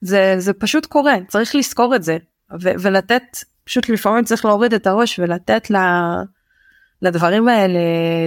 זה 0.00 0.34
זה 0.38 0.52
פשוט 0.52 0.86
קורה 0.86 1.14
צריך 1.28 1.54
לזכור 1.54 1.96
את 1.96 2.02
זה 2.02 2.16
ו- 2.62 2.72
ולתת 2.80 3.22
פשוט 3.64 3.88
לפעמים 3.88 4.24
צריך 4.24 4.44
להוריד 4.44 4.74
את 4.74 4.86
הראש 4.86 5.18
ולתת 5.18 5.70
לה, 5.70 6.14
לדברים 7.02 7.48
האלה 7.48 7.78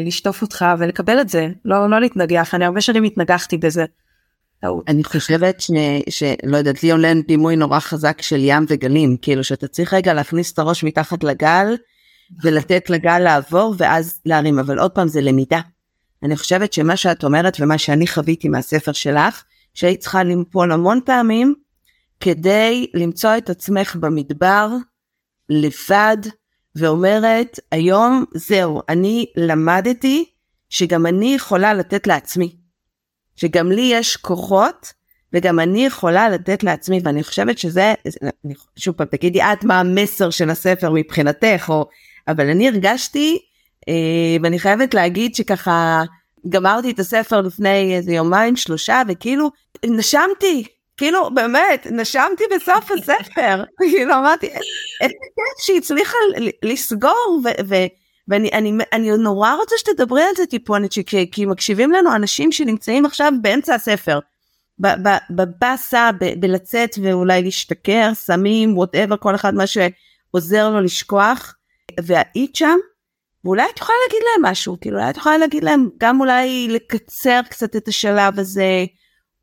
לשטוף 0.05 0.41
אותך 0.41 0.65
ולקבל 0.79 1.21
את 1.21 1.29
זה 1.29 1.47
לא 1.65 1.89
לא 1.89 2.01
להתנגח 2.01 2.55
אני 2.55 2.65
הרבה 2.65 2.81
שנים 2.81 3.03
התנגחתי 3.03 3.57
בזה. 3.57 3.85
אני 4.87 5.03
חושבת. 5.03 5.63
שלא 6.09 6.57
יודעת 6.57 6.83
לי 6.83 6.91
עולה 6.91 7.13
דימוי 7.27 7.55
נורא 7.55 7.79
חזק 7.79 8.21
של 8.21 8.39
ים 8.39 8.65
וגלים 8.67 9.17
כאילו 9.21 9.43
שאתה 9.43 9.67
צריך 9.67 9.93
רגע 9.93 10.13
להכניס 10.13 10.53
את 10.53 10.59
הראש 10.59 10.83
מתחת 10.83 11.23
לגל 11.23 11.75
ולתת 12.43 12.89
לגל 12.89 13.19
לעבור 13.19 13.75
ואז 13.77 14.19
להרים 14.25 14.59
אבל 14.59 14.79
עוד 14.79 14.91
פעם 14.91 15.07
זה 15.07 15.21
למידה. 15.21 15.59
אני 16.23 16.37
חושבת 16.37 16.73
שמה 16.73 16.97
שאת 16.97 17.23
אומרת 17.23 17.57
ומה 17.59 17.77
שאני 17.77 18.07
חוויתי 18.07 18.49
מהספר 18.49 18.91
שלך 18.91 19.43
שהיית 19.73 19.99
צריכה 19.99 20.23
למפול 20.23 20.71
המון 20.71 20.99
פעמים 21.05 21.53
כדי 22.19 22.87
למצוא 22.93 23.37
את 23.37 23.49
עצמך 23.49 23.95
במדבר 23.95 24.69
לבד 25.49 26.17
ואומרת 26.75 27.59
היום 27.71 28.25
זהו 28.33 28.81
אני 28.89 29.25
למדתי 29.35 30.25
שגם 30.69 31.05
אני 31.05 31.35
יכולה 31.35 31.73
לתת 31.73 32.07
לעצמי. 32.07 32.55
שגם 33.35 33.71
לי 33.71 33.89
יש 33.93 34.17
כוחות 34.17 34.93
וגם 35.33 35.59
אני 35.59 35.85
יכולה 35.85 36.29
לתת 36.29 36.63
לעצמי. 36.63 36.99
ואני 37.03 37.23
חושבת 37.23 37.57
שזה 37.57 37.93
שוב 38.77 38.95
פעם 38.95 39.07
תגידי 39.07 39.41
את 39.41 39.63
מה 39.63 39.79
המסר 39.79 40.29
של 40.29 40.49
הספר 40.49 40.91
מבחינתך 40.93 41.65
או 41.69 41.87
אבל 42.27 42.49
אני 42.49 42.67
הרגשתי 42.67 43.39
אה, 43.89 43.93
ואני 44.43 44.59
חייבת 44.59 44.93
להגיד 44.93 45.35
שככה 45.35 46.03
גמרתי 46.49 46.91
את 46.91 46.99
הספר 46.99 47.41
לפני 47.41 47.95
איזה 47.95 48.13
יומיים 48.13 48.55
שלושה 48.55 49.01
וכאילו 49.07 49.51
נשמתי 49.85 50.65
כאילו 51.01 51.29
באמת 51.33 51.87
נשמתי 51.91 52.43
בסוף 52.55 52.91
הספר. 52.91 53.63
כאילו 53.91 54.13
אמרתי 54.13 54.47
איזה 54.47 55.13
כיף 55.35 55.65
שהיא 55.65 55.77
הצליחה 55.77 56.17
לסגור 56.63 57.41
ואני 58.27 58.49
אני, 58.53 58.73
אני 58.93 59.11
נורא 59.17 59.53
רוצה 59.53 59.75
שתדברי 59.77 60.23
על 60.23 60.35
זה 60.37 60.45
טיפונת 60.45 60.91
כי 61.31 61.45
מקשיבים 61.45 61.91
לנו 61.91 62.15
אנשים 62.15 62.51
שנמצאים 62.51 63.05
עכשיו 63.05 63.31
באמצע 63.41 63.75
הספר. 63.75 64.19
בבאסה 65.29 66.09
בלצאת 66.39 66.95
ואולי 67.03 67.41
להשתכר 67.43 68.13
סמים 68.13 68.77
וואטאבר 68.77 69.17
כל 69.17 69.35
אחד 69.35 69.53
מה 69.53 69.63
שעוזר 69.67 70.69
לו 70.69 70.81
לשכוח. 70.81 71.55
והיית 71.99 72.55
שם 72.55 72.77
ואולי 73.45 73.63
את 73.73 73.79
יכולה 73.79 73.97
להגיד 74.07 74.23
להם 74.23 74.51
משהו 74.51 74.77
כאילו 74.81 74.97
אולי 74.97 75.09
את 75.09 75.17
יכולה 75.17 75.37
להגיד 75.37 75.63
להם 75.63 75.89
גם 75.97 76.19
אולי 76.19 76.67
לקצר 76.69 77.39
קצת 77.49 77.75
את 77.75 77.87
השלב 77.87 78.39
הזה 78.39 78.85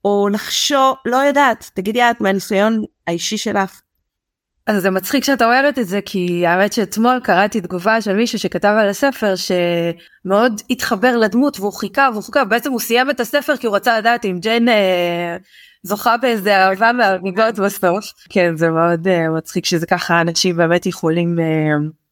או 0.04 0.28
לחשוב 0.32 0.96
לא 1.04 1.16
יודעת 1.16 1.70
תגידי 1.74 2.02
את 2.02 2.20
מהניסיון 2.20 2.82
האישי 3.06 3.36
שלך. 3.36 3.80
אז 4.68 4.82
זה 4.82 4.90
מצחיק 4.90 5.24
שאת 5.24 5.42
אומרת 5.42 5.78
את 5.78 5.88
זה 5.88 6.00
כי 6.00 6.46
האמת 6.46 6.72
שאתמול 6.72 7.20
קראתי 7.24 7.60
תגובה 7.60 8.00
של 8.00 8.16
מישהו 8.16 8.38
שכתב 8.38 8.74
על 8.80 8.88
הספר 8.88 9.34
שמאוד 9.36 10.62
התחבר 10.70 11.16
לדמות 11.16 11.60
והוא 11.60 11.72
חיכה 11.72 12.08
והוא 12.12 12.22
חיכה 12.22 12.44
בעצם 12.44 12.70
הוא 12.70 12.80
סיים 12.80 13.10
את 13.10 13.20
הספר 13.20 13.56
כי 13.56 13.66
הוא 13.66 13.76
רצה 13.76 13.98
לדעת 13.98 14.24
אם 14.24 14.38
ג'יין 14.40 14.68
אה, 14.68 15.36
זוכה 15.82 16.16
באיזה 16.16 16.56
אהבה 16.56 16.92
מהמיגות 16.92 17.58
בסוף. 17.58 18.04
כן 18.28 18.56
זה 18.56 18.70
מאוד 18.70 19.08
אה, 19.08 19.28
מצחיק 19.28 19.64
שזה 19.64 19.86
ככה 19.86 20.20
אנשים 20.20 20.56
באמת 20.56 20.86
יכולים 20.86 21.38
אה, 21.38 21.44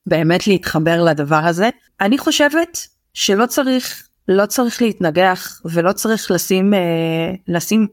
באמת 0.07 0.47
להתחבר 0.47 1.05
לדבר 1.05 1.45
הזה. 1.45 1.69
אני 2.01 2.19
חושבת 2.19 2.79
שלא 3.15 3.47
צריך 3.47 4.09
לא 4.29 4.47
צריך 4.47 4.83
להתנגח 4.83 5.63
ולא 5.65 5.93
צריך 5.93 6.31
לשים 6.31 6.75
אה, 6.75 7.35
לשים 7.49 7.87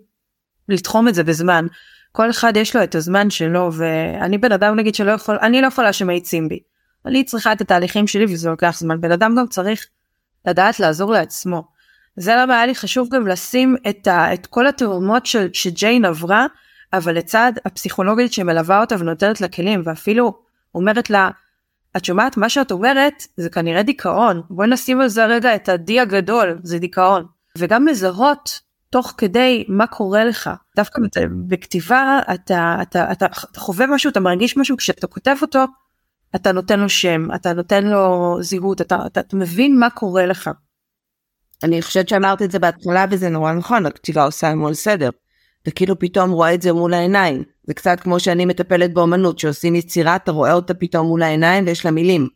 לתחום 0.69 1.07
את 1.07 1.15
זה 1.15 1.23
בזמן. 1.23 1.67
כל 2.11 2.29
אחד 2.29 2.57
יש 2.57 2.75
לו 2.75 2.83
את 2.83 2.95
הזמן 2.95 3.29
שלו 3.29 3.69
ואני 3.73 4.37
בן 4.37 4.51
אדם 4.51 4.75
נגיד 4.75 4.95
שלא 4.95 5.11
יכול 5.11 5.37
אני 5.41 5.61
לא 5.61 5.67
יכולה 5.67 5.93
שמאיצים 5.93 6.49
בי. 6.49 6.59
אני 7.05 7.23
צריכה 7.23 7.51
את 7.51 7.61
התהליכים 7.61 8.07
שלי 8.07 8.25
וזה 8.25 8.49
לוקח 8.49 8.75
זמן 8.79 9.01
בן 9.01 9.11
אדם 9.11 9.35
גם 9.35 9.47
צריך 9.47 9.87
לדעת 10.45 10.79
לעזור 10.79 11.11
לעצמו. 11.11 11.63
זה 12.15 12.35
למה 12.35 12.55
היה 12.55 12.65
לי 12.65 12.75
חשוב 12.75 13.09
גם 13.09 13.27
לשים 13.27 13.75
את, 13.89 14.07
ה, 14.07 14.33
את 14.33 14.47
כל 14.47 14.67
התאומות 14.67 15.25
של, 15.25 15.49
שג'יין 15.53 16.05
עברה 16.05 16.45
אבל 16.93 17.17
לצד 17.17 17.53
הפסיכולוגית 17.65 18.33
שמלווה 18.33 18.81
אותה 18.81 18.95
ונותנת 18.99 19.41
לה 19.41 19.47
כלים 19.47 19.81
ואפילו 19.85 20.39
אומרת 20.75 21.09
לה 21.09 21.29
את 21.97 22.05
שומעת? 22.05 22.37
מה 22.37 22.49
שאת 22.49 22.71
אומרת 22.71 23.27
זה 23.37 23.49
כנראה 23.49 23.83
דיכאון. 23.83 24.41
בואי 24.49 24.67
נשים 24.67 25.01
על 25.01 25.07
זה 25.07 25.25
רגע 25.25 25.55
את 25.55 25.69
ה-D 25.69 26.01
הגדול 26.01 26.59
זה 26.63 26.79
דיכאון. 26.79 27.25
וגם 27.57 27.85
מזהות 27.85 28.61
תוך 28.89 29.13
כדי 29.17 29.65
מה 29.67 29.87
קורה 29.87 30.23
לך. 30.23 30.49
דווקא 30.75 31.01
בכתיבה 31.47 32.19
אתה, 32.33 32.77
אתה, 32.81 33.11
אתה, 33.11 33.25
אתה 33.25 33.59
חווה 33.59 33.87
משהו 33.87 34.09
אתה 34.09 34.19
מרגיש 34.19 34.57
משהו 34.57 34.77
כשאתה 34.77 35.07
כותב 35.07 35.35
אותו 35.41 35.65
אתה 36.35 36.51
נותן 36.51 36.79
לו 36.79 36.89
שם 36.89 37.27
אתה 37.35 37.53
נותן 37.53 37.83
לו 37.83 38.37
זהות 38.41 38.81
אתה, 38.81 38.97
אתה, 39.05 39.19
אתה 39.19 39.35
מבין 39.35 39.79
מה 39.79 39.89
קורה 39.89 40.25
לך. 40.25 40.49
אני 41.63 41.81
חושבת 41.81 42.09
שאמרת 42.09 42.41
את 42.41 42.51
זה 42.51 42.59
בהתחלה 42.59 43.05
וזה 43.09 43.29
נורא 43.29 43.53
נכון 43.53 43.85
הכתיבה 43.85 44.23
עושה 44.23 44.47
המון 44.47 44.73
סדר. 44.73 45.09
אתה 45.63 45.71
כאילו 45.71 45.99
פתאום 45.99 46.31
רואה 46.31 46.53
את 46.53 46.61
זה 46.61 46.73
מול 46.73 46.93
העיניים 46.93 47.43
זה 47.67 47.73
קצת 47.73 47.99
כמו 47.99 48.19
שאני 48.19 48.45
מטפלת 48.45 48.93
באמנות 48.93 49.39
שעושים 49.39 49.75
יצירה 49.75 50.15
אתה 50.15 50.31
רואה 50.31 50.53
אותה 50.53 50.73
פתאום 50.73 51.07
מול 51.07 51.23
העיניים 51.23 51.65
ויש 51.65 51.85
לה 51.85 51.91
מילים. 51.91 52.27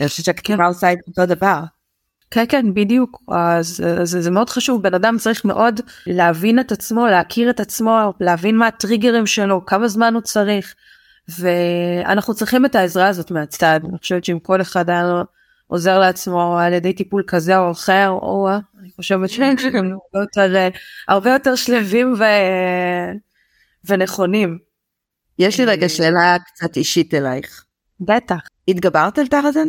אני 0.00 0.08
חושבת 0.08 0.24
שהכתיבה 0.24 0.64
כן. 0.64 0.68
עושה 0.68 0.92
את 0.92 0.98
אותו 1.08 1.26
דבר. 1.26 1.60
כן 2.30 2.44
כן 2.48 2.74
בדיוק 2.74 3.22
אז, 3.28 3.84
אז 4.00 4.16
זה 4.20 4.30
מאוד 4.30 4.50
חשוב 4.50 4.82
בן 4.82 4.94
אדם 4.94 5.16
צריך 5.18 5.44
מאוד 5.44 5.80
להבין 6.06 6.60
את 6.60 6.72
עצמו 6.72 7.06
להכיר 7.06 7.50
את 7.50 7.60
עצמו 7.60 8.12
להבין 8.20 8.56
מה 8.56 8.66
הטריגרים 8.66 9.26
שלו 9.26 9.66
כמה 9.66 9.88
זמן 9.88 10.14
הוא 10.14 10.22
צריך 10.22 10.74
ואנחנו 11.28 12.34
צריכים 12.34 12.64
את 12.64 12.74
העזרה 12.74 13.08
הזאת 13.08 13.30
מהצד 13.30 13.80
אני 13.88 13.98
חושבת 13.98 14.24
שאם 14.24 14.38
כל 14.38 14.60
אחד 14.60 14.90
היה 14.90 15.22
עוזר 15.70 15.98
לעצמו 15.98 16.58
על 16.58 16.72
ידי 16.72 16.92
טיפול 16.92 17.22
כזה 17.26 17.58
או 17.58 17.70
אחר 17.70 18.08
או 18.08 18.48
אני 18.80 18.90
חושבת 18.96 19.30
שהם 19.30 19.56
הרבה 19.68 20.20
יותר 20.20 20.68
הרבה 21.08 21.30
יותר 21.30 21.54
שלווים 21.54 22.14
ו... 22.18 22.24
ונכונים. 23.84 24.58
יש 25.38 25.60
לי 25.60 25.66
רגע 25.66 25.88
שאלה 25.88 26.36
קצת 26.46 26.76
אישית 26.76 27.14
אלייך. 27.14 27.64
בטח. 28.00 28.38
התגברת 28.68 29.18
על 29.18 29.26
טראזן? 29.26 29.68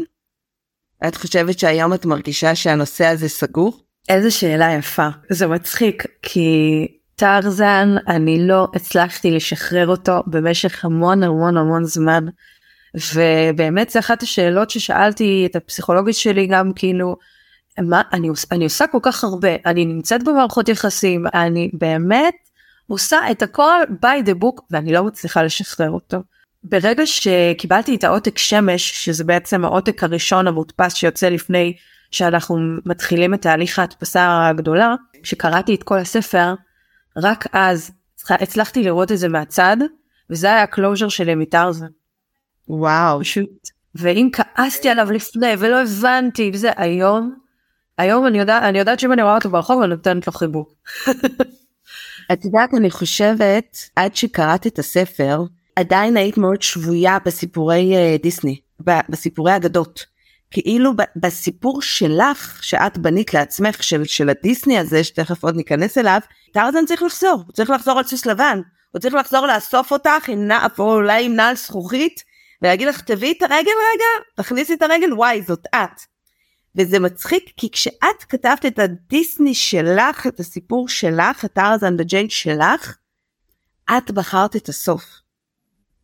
את 1.08 1.16
חושבת 1.16 1.60
שהיום 1.60 1.94
את 1.94 2.06
מרגישה 2.06 2.56
שהנושא 2.56 3.06
הזה 3.06 3.30
סגור? 3.30 3.84
איזה 4.10 4.32
שאלה 4.32 4.72
יפה. 4.72 5.08
זה 5.30 5.48
מצחיק 5.48 6.04
כי 6.22 6.88
טרזן 7.16 7.96
אני 8.08 8.48
לא 8.48 8.68
הצלחתי 8.76 9.32
לשחרר 9.32 9.88
אותו 9.88 10.24
במשך 10.28 10.86
המון 10.86 11.24
המון 11.24 11.58
המון 11.58 11.84
זמן. 11.84 12.26
ובאמת 12.96 13.90
זה 13.90 14.00
אחת 14.00 14.24
השאלות 14.24 14.70
ששאלתי 14.70 15.48
את 15.52 15.56
הפסיכולוגית 15.56 16.16
שלי 16.16 16.48
גם 16.48 16.72
כאילו 16.76 17.18
מה 17.80 18.02
אני, 18.14 18.30
אני 18.52 18.64
עושה 18.64 18.88
כל 18.88 19.00
כך 19.02 19.24
הרבה 19.24 19.50
אני 19.66 19.86
נמצאת 19.86 20.24
במערכות 20.24 20.70
יחסים 20.70 21.26
אני 21.34 21.70
באמת 21.74 22.34
עושה 22.88 23.32
את 23.32 23.42
הכל 23.42 23.82
by 24.06 24.28
the 24.28 24.44
book 24.44 24.62
ואני 24.72 24.94
לא 24.94 25.04
מצליחה 25.04 25.44
לשחרר 25.44 25.90
אותו. 25.90 26.18
ברגע 26.64 27.04
שקיבלתי 27.06 27.96
את 27.96 28.04
העותק 28.04 28.38
שמש 28.38 29.06
שזה 29.06 29.24
בעצם 29.24 29.66
העותק 29.66 30.04
הראשון 30.04 30.48
המודפס 30.48 30.94
שיוצא 30.94 31.30
לפני 31.30 31.74
שאנחנו 32.12 32.58
מתחילים 32.86 33.34
את 33.34 33.42
תהליך 33.42 33.80
ההדפסה 33.80 34.48
הגדולה 34.48 34.96
שקראתי 35.24 35.76
את 35.76 35.84
כל 35.84 35.98
הספר 35.98 36.54
רק 37.18 37.48
אז 37.54 37.92
הצלחתי 38.30 38.84
לראות 38.84 39.12
את 39.12 39.18
זה 39.18 39.28
מהצד 39.28 39.78
וזה 40.30 40.48
היה 40.48 40.64
הקלוז'ר 40.64 41.10
שלי 41.10 41.36
מטרזן. 41.36 41.88
וואו. 42.68 43.20
פשוט. 43.20 43.70
ואם 43.96 44.30
כעסתי 44.34 44.90
עליו 44.90 45.12
לפני 45.12 45.54
ולא 45.60 45.82
הבנתי 45.82 46.52
וזה 46.54 46.72
היום 46.78 47.36
היום 47.98 48.28
אני 48.28 48.40
יודעת 48.40 48.64
אני 48.64 48.80
יודעת 48.80 49.00
שאם 49.00 49.14
אני 49.14 49.22
רואה 49.22 49.36
אותו 49.36 49.50
ברחוב 49.50 49.82
אני 49.82 49.90
נותנת 49.90 50.28
לו 50.28 50.34
חיבוק. 50.34 50.74
את 52.34 52.46
יודעת 52.46 52.74
אני 52.74 52.92
חושבת 52.92 53.78
עד 53.96 54.16
שקראת 54.16 54.68
את 54.68 54.80
הספר 54.80 55.44
עדיין 55.76 56.18
היית 56.18 56.38
מאוד 56.38 56.62
שבויה 56.62 57.18
בסיפורי 57.26 57.94
uh, 57.94 58.22
דיסני, 58.22 58.60
בסיפורי 59.10 59.56
אגדות. 59.56 60.06
כאילו 60.52 60.92
בסיפור 61.16 61.82
שלך 61.82 62.60
שאת 62.64 62.98
בנית 62.98 63.34
לעצמך 63.34 63.84
של, 63.84 64.04
של 64.04 64.30
הדיסני 64.30 64.80
הזה 64.80 65.04
שתכף 65.04 65.44
עוד 65.44 65.56
ניכנס 65.56 65.98
אליו, 65.98 66.20
טרזן 66.54 66.86
צריך 66.86 67.04
לחזור, 67.04 67.44
הוא 67.46 67.54
צריך 67.54 67.70
לחזור 67.70 67.98
על 67.98 68.04
סוס 68.04 68.26
לבן, 68.26 68.62
הוא 68.92 69.00
צריך 69.00 69.14
לחזור 69.14 69.48
לאסוף 69.48 69.92
אותך 69.92 70.30
עם 70.30 70.48
נעל, 70.48 70.70
או 70.80 70.94
אולי 70.94 71.26
עם 71.26 71.36
נעל 71.36 71.56
זכוכית 71.56 72.24
ולהגיד 72.62 72.88
לך 72.88 73.02
תביאי 73.02 73.34
את 73.38 73.42
הרגל 73.42 73.72
רגע, 73.94 74.26
תכניסי 74.36 74.74
את 74.74 74.82
הרגל, 74.82 75.14
וואי 75.14 75.42
זאת 75.42 75.66
את. 75.76 76.02
וזה 76.76 77.00
מצחיק 77.00 77.54
כי 77.58 77.70
כשאת 77.72 78.24
כתבת 78.30 78.66
את 78.66 78.80
הדיסני 78.80 79.56
שלך, 79.56 80.28
את 80.28 80.40
הסיפור 80.40 80.90
שלך, 80.90 81.46
את 81.46 81.54
טרזן 81.54 81.96
וג'יין 82.00 82.30
שלך, 82.30 82.98
את 83.98 84.12
בחרת 84.12 84.56
את 84.56 84.70
הסוף. 84.70 85.06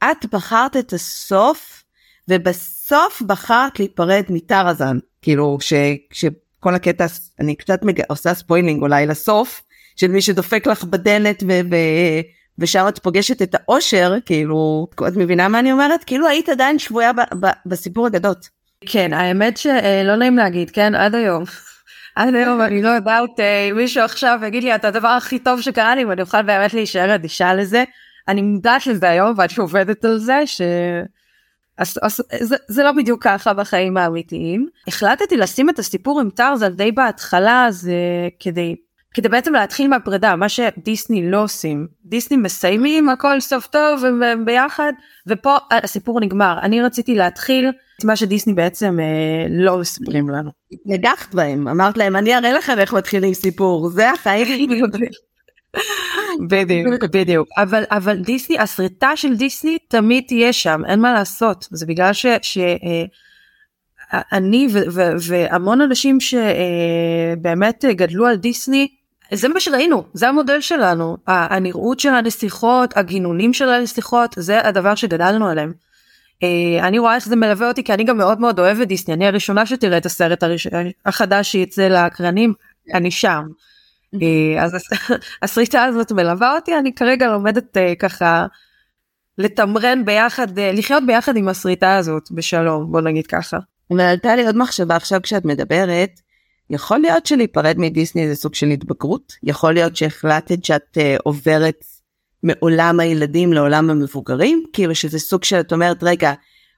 את 0.04 0.26
בחרת 0.32 0.78
את 0.78 0.94
הסוף 0.94 1.84
ובסוף 2.28 2.78
בסוף 2.88 3.22
בחרת 3.22 3.80
להיפרד 3.80 4.24
מטרזן, 4.30 4.98
כאילו 5.22 5.58
ש, 5.62 5.74
שכל 6.12 6.76
הקטע, 6.76 7.06
אני 7.40 7.56
קצת 7.56 7.84
מג... 7.84 8.02
עושה 8.10 8.34
spoiling 8.34 8.82
אולי 8.82 9.06
לסוף, 9.06 9.64
של 9.96 10.08
מי 10.08 10.22
שדופק 10.22 10.68
לך 10.68 10.84
בדלת 10.84 11.44
ו... 11.48 11.60
ו... 11.72 11.76
ושם 12.60 12.86
את 12.88 13.00
פוגשת 13.00 13.42
את 13.42 13.56
האושר, 13.56 14.14
כאילו, 14.26 14.88
את 15.08 15.14
מבינה 15.16 15.48
מה 15.48 15.60
אני 15.60 15.72
אומרת? 15.72 16.04
כאילו 16.04 16.28
היית 16.28 16.50
עדיין 16.50 16.80
שבויה 16.80 17.14
ב... 17.14 17.20
ב... 17.40 17.48
בסיפור 17.66 18.08
אגדות. 18.08 18.50
כן, 18.86 19.14
האמת 19.14 19.58
שלא 19.58 20.16
נעים 20.16 20.38
להגיד, 20.38 20.70
כן, 20.70 20.96
עד 20.96 21.16
היום. 21.16 21.44
עד 22.16 22.36
היום 22.36 22.62
אני 22.62 22.82
לא 22.82 22.90
יודעת 22.90 23.40
אם 23.40 23.76
מישהו 23.76 24.04
עכשיו 24.04 24.40
יגיד 24.48 24.64
לי 24.64 24.76
את 24.76 24.86
הדבר 24.86 25.08
הכי 25.08 25.40
טוב 25.40 25.62
שקרה 25.62 25.96
לי 25.96 26.06
ואני 26.06 26.22
אוכל 26.22 26.42
באמת 26.42 26.74
להישאר 26.74 27.16
אדישה 27.16 27.54
לזה. 27.54 27.84
אני 28.28 28.42
מודעת 28.42 28.88
לזה 28.88 29.10
היום 29.10 29.34
ואני 29.38 29.54
עובדת 29.58 30.06
על 30.06 30.18
זה 30.18 30.42
ש... 30.46 30.62
אז, 31.78 32.00
אז, 32.02 32.22
זה, 32.40 32.56
זה 32.68 32.84
לא 32.84 32.92
בדיוק 32.92 33.24
ככה 33.24 33.54
בחיים 33.54 33.98
האמיתיים. 33.98 34.68
החלטתי 34.88 35.38
לשים 35.38 35.70
את 35.70 35.80
הסיפור 35.80 36.20
עם 36.20 36.30
טרזן 36.30 36.70
די 36.70 36.92
בהתחלה 36.92 37.68
זה 37.70 37.94
כדי 38.40 38.76
כדי 39.18 39.30
בעצם 39.30 39.54
להתחיל 39.54 39.88
מהפרידה 39.88 40.36
מה 40.36 40.50
שדיסני 40.50 41.32
לא 41.32 41.44
עושים. 41.44 41.88
דיסני 42.06 42.38
מסיימים 42.38 43.10
הכל 43.10 43.40
סוף 43.40 43.68
טוב 43.68 44.04
והם 44.22 44.46
ביחד 44.46 44.94
ופה 45.28 45.58
הסיפור 45.72 46.20
נגמר. 46.20 46.58
אני 46.62 46.82
רציתי 46.82 47.16
להתחיל 47.16 47.70
את 48.00 48.04
מה 48.04 48.16
שדיסני 48.16 48.54
בעצם 48.54 49.00
אה, 49.00 49.46
לא 49.50 49.78
מספרים 49.78 50.30
לנו. 50.30 50.52
נגחת 50.86 51.36
בהם 51.36 51.68
אמרת 51.68 51.98
להם 51.98 52.16
אני 52.16 52.38
אראה 52.38 52.54
לכם 52.54 52.80
איך 52.80 52.94
מתחילים 52.94 53.34
סיפור. 53.34 53.90
זה 53.90 54.12
החיים. 54.12 54.70
בדיוק 56.50 57.04
בדיוק. 57.04 57.48
אבל 57.58 57.84
אבל 57.92 58.18
דיסני 58.18 58.60
הסריטה 58.60 59.16
של 59.16 59.36
דיסני 59.36 59.78
תמיד 59.88 60.24
תהיה 60.28 60.54
שם 60.54 60.82
אין 60.88 61.00
מה 61.00 61.14
לעשות. 61.14 61.68
זה 61.72 61.86
בגלל 61.86 62.14
ש... 62.14 62.26
ש 62.42 62.58
אה, 62.58 63.04
אני 64.32 64.68
והמון 65.28 65.82
אנשים 65.82 66.18
שבאמת 66.20 67.86
אה, 67.86 67.94
גדלו 67.94 68.28
על 68.28 68.36
דיסני 68.36 68.88
זה 69.34 69.48
מה 69.48 69.60
שראינו 69.60 70.04
זה 70.14 70.30
המודל 70.30 70.62
שלנו 70.62 71.18
הנראות 71.28 72.00
של 72.00 72.10
הנסיכות 72.10 72.98
הגינונים 72.98 73.54
של 73.54 73.70
הנסיכות 73.70 74.36
זה 74.38 74.68
הדבר 74.68 74.96
שגדלנו 74.96 75.48
עליהם. 75.48 75.74
אה, 76.44 76.88
אני 76.88 77.00
רואה 77.00 77.16
איך 77.16 77.26
זה 77.26 77.36
מלווה 77.36 77.68
אותי 77.68 77.84
כי 77.84 77.94
אני 77.94 78.04
גם 78.04 78.18
מאוד 78.18 78.40
מאוד 78.40 78.60
אוהבת 78.60 78.88
דיסני 78.88 79.14
אני 79.14 79.28
הראשונה 79.28 79.66
שתראה 79.66 79.98
את 79.98 80.06
הסרט 80.06 80.44
הראש... 80.44 80.68
החדש 81.06 81.52
שיצא 81.52 81.88
לאקרנים 81.88 82.54
אני 82.94 83.12
שם. 83.12 83.44
אה, 84.22 84.64
אז 84.64 84.78
הסריטה 85.44 85.84
הזאת 85.84 86.12
מלווה 86.12 86.56
אותי 86.56 86.78
אני 86.78 86.94
כרגע 86.94 87.28
לומדת 87.28 87.78
אה, 87.78 87.94
ככה 88.00 88.46
לתמרן 89.38 90.06
ביחד 90.06 90.60
לחיות 90.60 91.04
ביחד 91.08 91.38
עם 91.38 91.48
הסריטה 91.48 91.96
הזאת 91.96 92.32
בשלום 92.32 92.92
בוא 92.92 93.02
נגיד 93.02 93.28
ככה. 93.28 93.58
ועלתה 93.92 94.36
לי 94.36 94.46
עוד 94.46 94.58
מחשבה 94.58 94.96
עכשיו 94.96 95.22
כשאת 95.24 95.46
מדברת 95.46 96.10
יכול 96.70 97.00
להיות 97.00 97.26
שלהיפרד 97.26 97.76
מדיסני 97.78 98.28
זה 98.28 98.36
סוג 98.36 98.56
של 98.56 98.68
התבגרות? 98.68 99.34
יכול 99.44 99.74
להיות 99.74 99.96
שהחלטת 99.96 100.66
שאת 100.66 100.98
uh, 100.98 101.22
עוברת 101.24 101.86
מעולם 102.44 103.00
הילדים 103.00 103.54
לעולם 103.54 103.90
המבוגרים? 103.90 104.64
כאילו 104.74 104.96
שזה 104.96 105.20
סוג 105.20 105.44
של 105.44 105.60
את 105.60 105.74
אומרת 105.74 106.04
רגע 106.04 106.34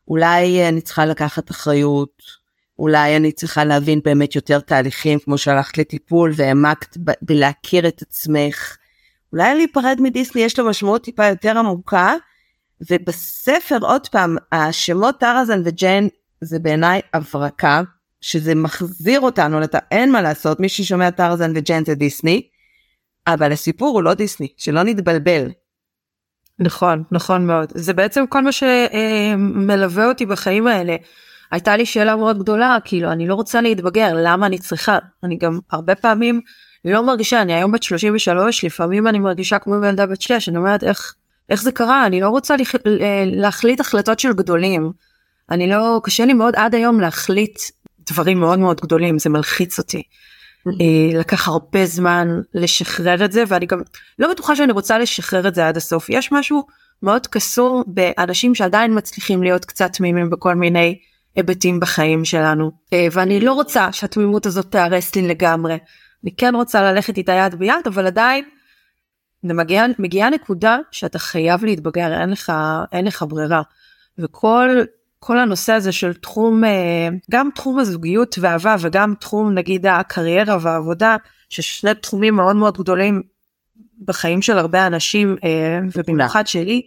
אולי 0.08 0.70
אני 0.70 0.82
צריכה 0.82 1.06
לקחת 1.06 1.52
אחריות 1.52 2.40
אולי 2.80 3.18
אני 3.18 3.32
צריכה 3.32 3.64
להבין 3.66 4.00
באמת 4.04 4.36
יותר 4.36 4.60
תהליכים 4.60 5.20
כמו 5.20 5.38
שהלכת 5.38 5.78
לטיפול 5.78 6.32
והעמקת 6.36 6.98
ב- 6.98 7.12
בלהכיר 7.22 7.88
את 7.88 8.02
עצמך. 8.02 8.78
אולי 9.34 9.56
להיפרד 9.56 9.98
מדיסני 10.02 10.42
יש 10.42 10.60
לו 10.60 10.66
משמעות 10.66 11.04
טיפה 11.04 11.26
יותר 11.26 11.58
עמוקה 11.58 12.14
ובספר 12.90 13.78
עוד 13.82 14.08
פעם 14.08 14.36
השמות 14.52 15.20
טרזן 15.20 15.62
וג'יין 15.66 16.10
זה 16.42 16.60
בעיניי 16.60 17.02
הברקה 17.14 17.82
שזה 18.22 18.56
מחזיר 18.56 19.20
אותנו 19.20 19.60
לת... 19.60 19.76
אין 19.92 20.12
מה 20.12 20.22
לעשות 20.22 20.60
מי 20.60 20.70
ששומע 20.70 21.10
טרזן 21.10 21.52
וג'יין 21.56 21.86
זה 21.86 21.96
דיסני 21.96 22.48
אבל 23.28 23.52
הסיפור 23.52 23.90
הוא 23.90 24.04
לא 24.04 24.14
דיסני 24.14 24.48
שלא 24.58 24.84
נתבלבל. 24.84 25.52
נכון 26.60 27.04
נכון 27.12 27.48
מאוד 27.48 27.72
זה 27.76 27.94
בעצם 27.94 28.26
כל 28.30 28.42
מה 28.44 28.50
שמלווה 28.52 30.08
אותי 30.08 30.26
בחיים 30.26 30.68
האלה. 30.68 30.96
הייתה 31.52 31.78
לי 31.78 31.86
שאלה 31.86 32.16
מאוד 32.16 32.40
גדולה 32.40 32.78
כאילו 32.86 33.12
אני 33.12 33.28
לא 33.28 33.36
רוצה 33.36 33.62
להתבגר 33.62 34.12
למה 34.16 34.46
אני 34.46 34.58
צריכה 34.58 34.98
אני 35.24 35.38
גם 35.38 35.60
הרבה 35.72 35.96
פעמים 35.96 36.42
לא 36.86 37.06
מרגישה 37.06 37.42
אני 37.42 37.54
היום 37.54 37.72
בת 37.72 37.84
33 37.84 38.66
לפעמים 38.66 39.08
אני 39.08 39.20
מרגישה 39.20 39.60
כמו 39.60 39.86
ילדה 39.86 40.06
בת 40.06 40.22
6 40.22 40.50
אני 40.50 40.58
אומרת 40.58 40.84
איך 40.84 41.16
איך 41.50 41.62
זה 41.62 41.72
קרה 41.72 42.06
אני 42.06 42.22
לא 42.22 42.30
רוצה 42.30 42.56
לח... 42.58 42.76
להחליט 43.26 43.80
החלטות 43.80 44.20
של 44.20 44.34
גדולים. 44.34 44.92
אני 45.52 45.70
לא 45.70 46.02
קשה 46.04 46.26
לי 46.26 46.34
מאוד 46.34 46.56
עד 46.56 46.76
היום 46.76 47.00
להחליט 47.00 47.60
דברים 48.12 48.40
מאוד 48.40 48.60
מאוד 48.60 48.82
גדולים 48.82 49.20
זה 49.20 49.30
מלחיץ 49.30 49.80
אותי. 49.80 50.04
אה, 50.68 51.20
לקח 51.20 51.48
הרבה 51.48 51.86
זמן 51.86 52.28
לשחרר 52.54 53.26
את 53.26 53.32
זה 53.32 53.44
ואני 53.48 53.66
גם 53.66 53.82
לא 54.20 54.32
בטוחה 54.32 54.56
שאני 54.56 54.72
רוצה 54.72 55.00
לשחרר 55.00 55.48
את 55.48 55.56
זה 55.56 55.68
עד 55.68 55.78
הסוף. 55.78 56.10
יש 56.10 56.32
משהו 56.32 56.64
מאוד 57.04 57.28
קסום 57.28 57.84
באנשים 57.88 58.56
שעדיין 58.56 58.98
מצליחים 58.98 59.44
להיות 59.44 59.66
קצת 59.66 59.94
תמימים 59.94 60.30
בכל 60.30 60.56
מיני 60.56 61.00
היבטים 61.36 61.80
בחיים 61.80 62.26
שלנו. 62.26 62.72
אה, 62.94 63.08
ואני 63.12 63.40
לא 63.40 63.54
רוצה 63.54 63.92
שהתמימות 63.92 64.46
הזאת 64.46 64.72
תהרס 64.72 65.16
לי 65.16 65.28
לגמרי. 65.28 65.78
אני 66.24 66.32
כן 66.36 66.56
רוצה 66.56 66.82
ללכת 66.82 67.18
איתה 67.18 67.32
יד 67.32 67.56
ביד 67.56 67.88
אבל 67.88 68.08
עדיין 68.08 68.46
מגיעה 69.44 69.86
מגיע 70.00 70.30
נקודה 70.30 70.78
שאתה 70.92 71.20
חייב 71.20 71.66
להתבגר 71.66 72.22
אין 72.22 72.30
לך 72.30 72.52
אין 72.92 73.06
לך 73.06 73.26
ברירה. 73.28 73.62
וכל 74.18 74.70
כל 75.20 75.38
הנושא 75.38 75.74
הזה 75.74 75.92
של 75.92 76.14
תחום 76.14 76.64
אה, 76.64 77.10
גם 77.32 77.50
תחום 77.56 77.80
הזוגיות 77.80 78.36
ואהבה 78.42 78.76
וגם 78.80 79.14
תחום 79.20 79.54
נגיד 79.54 79.86
הקריירה 79.86 80.58
והעבודה 80.62 81.16
ששני 81.50 81.94
תחומים 81.94 82.36
מאוד 82.36 82.56
מאוד 82.56 82.78
גדולים 82.78 83.22
בחיים 84.06 84.42
של 84.42 84.58
הרבה 84.58 84.88
אנשים 84.88 85.36
אה, 85.44 85.80
ובמיוחד 85.96 86.48
שלי 86.48 86.82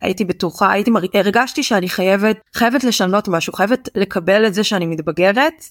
הייתי 0.00 0.24
בטוחה 0.24 0.72
הייתי 0.72 0.90
הרגשתי 1.14 1.62
שאני 1.62 1.88
חייבת 1.88 2.36
חייבת 2.54 2.84
לשנות 2.84 3.28
משהו 3.28 3.52
חייבת 3.52 3.88
לקבל 3.94 4.46
את 4.46 4.54
זה 4.54 4.64
שאני 4.64 4.86
מתבגרת 4.86 5.64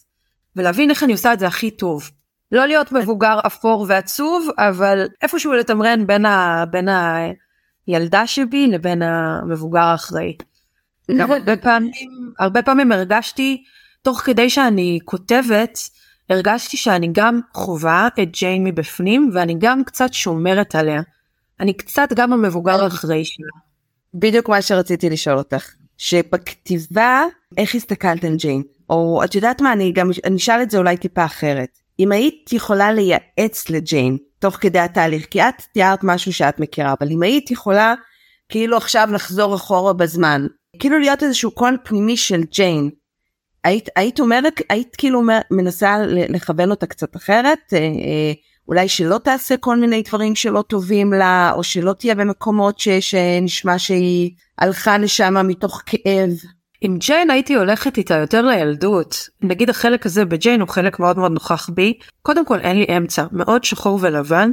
ולהבין 0.55 0.89
איך 0.89 1.03
אני 1.03 1.11
עושה 1.11 1.33
את 1.33 1.39
זה 1.39 1.47
הכי 1.47 1.71
טוב. 1.71 2.09
לא 2.51 2.65
להיות 2.65 2.91
מבוגר 2.91 3.39
אפור 3.47 3.85
ועצוב 3.89 4.47
אבל 4.57 5.07
איפשהו 5.21 5.53
לתמרן 5.53 6.07
בין, 6.07 6.25
ה, 6.25 6.63
בין 6.71 6.87
הילדה 7.87 8.27
שבי 8.27 8.67
לבין 8.67 9.01
המבוגר 9.01 9.79
האחראי. 9.79 10.37
גם 11.17 11.31
הרבה 11.31 11.57
פעמים 11.57 11.91
הרבה 12.39 12.61
פעמים 12.61 12.91
הרגשתי 12.91 13.63
תוך 14.01 14.19
כדי 14.19 14.49
שאני 14.49 14.99
כותבת 15.05 15.79
הרגשתי 16.29 16.77
שאני 16.77 17.09
גם 17.11 17.39
חווה 17.53 18.07
את 18.21 18.29
ג'יין 18.31 18.63
מבפנים 18.63 19.31
ואני 19.33 19.55
גם 19.59 19.83
קצת 19.83 20.13
שומרת 20.13 20.75
עליה. 20.75 21.01
אני 21.59 21.73
קצת 21.73 22.13
גם 22.15 22.33
המבוגר 22.33 22.83
האחראי 22.83 23.25
שלה. 23.25 23.47
בדיוק 24.13 24.49
מה 24.49 24.61
שרציתי 24.61 25.09
לשאול 25.09 25.37
אותך 25.37 25.73
שבכתיבה 25.97 27.23
איך 27.57 27.75
הסתכלת 27.75 28.23
על 28.23 28.35
ג'יין 28.35 28.63
או 28.89 29.21
את 29.23 29.35
יודעת 29.35 29.61
מה 29.61 29.73
אני 29.73 29.91
גם 29.91 30.09
אני 30.25 30.35
אשאל 30.35 30.61
את 30.61 30.71
זה 30.71 30.77
אולי 30.77 30.97
טיפה 30.97 31.25
אחרת 31.25 31.69
אם 31.99 32.11
היית 32.11 32.53
יכולה 32.53 32.91
לייעץ 32.91 33.69
לג'יין 33.69 34.17
תוך 34.39 34.55
כדי 34.55 34.79
התהליך 34.79 35.25
כי 35.25 35.41
את 35.41 35.61
תיארת 35.73 35.99
משהו 36.03 36.33
שאת 36.33 36.59
מכירה 36.59 36.93
אבל 36.99 37.11
אם 37.11 37.23
היית 37.23 37.51
יכולה 37.51 37.93
כאילו 38.49 38.77
עכשיו 38.77 39.09
לחזור 39.11 39.55
אחורה 39.55 39.93
בזמן 39.93 40.47
כאילו 40.79 40.99
להיות 40.99 41.23
איזשהו 41.23 41.51
קול 41.51 41.77
פנימי 41.83 42.17
של 42.17 42.43
ג'יין. 42.51 42.89
היית, 43.63 43.89
היית 43.95 44.19
אומרת, 44.19 44.61
היית 44.69 44.95
כאילו 44.95 45.21
מנסה 45.51 45.97
לכוון 46.07 46.71
אותה 46.71 46.85
קצת 46.85 47.15
אחרת, 47.15 47.59
אה, 47.73 47.77
אה, 47.77 48.33
אולי 48.67 48.87
שלא 48.87 49.17
תעשה 49.17 49.57
כל 49.57 49.77
מיני 49.77 50.01
דברים 50.01 50.35
שלא 50.35 50.61
טובים 50.61 51.13
לה, 51.13 51.51
או 51.55 51.63
שלא 51.63 51.93
תהיה 51.93 52.15
במקומות 52.15 52.79
ש, 52.79 52.89
שנשמע 52.89 53.79
שהיא 53.79 54.31
הלכה 54.57 54.97
לשם 54.97 55.47
מתוך 55.47 55.81
כאב. 55.85 56.29
עם 56.81 56.97
ג'יין 56.97 57.29
הייתי 57.29 57.55
הולכת 57.55 57.97
איתה 57.97 58.15
יותר 58.15 58.41
לילדות. 58.41 59.29
נגיד 59.41 59.69
החלק 59.69 60.05
הזה 60.05 60.25
בג'יין 60.25 60.61
הוא 60.61 60.69
חלק 60.69 60.99
מאוד 60.99 61.17
מאוד 61.17 61.31
נוכח 61.31 61.69
בי. 61.69 61.93
קודם 62.21 62.45
כל 62.45 62.59
אין 62.59 62.77
לי 62.77 62.97
אמצע, 62.97 63.25
מאוד 63.31 63.63
שחור 63.63 63.99
ולבן, 64.01 64.51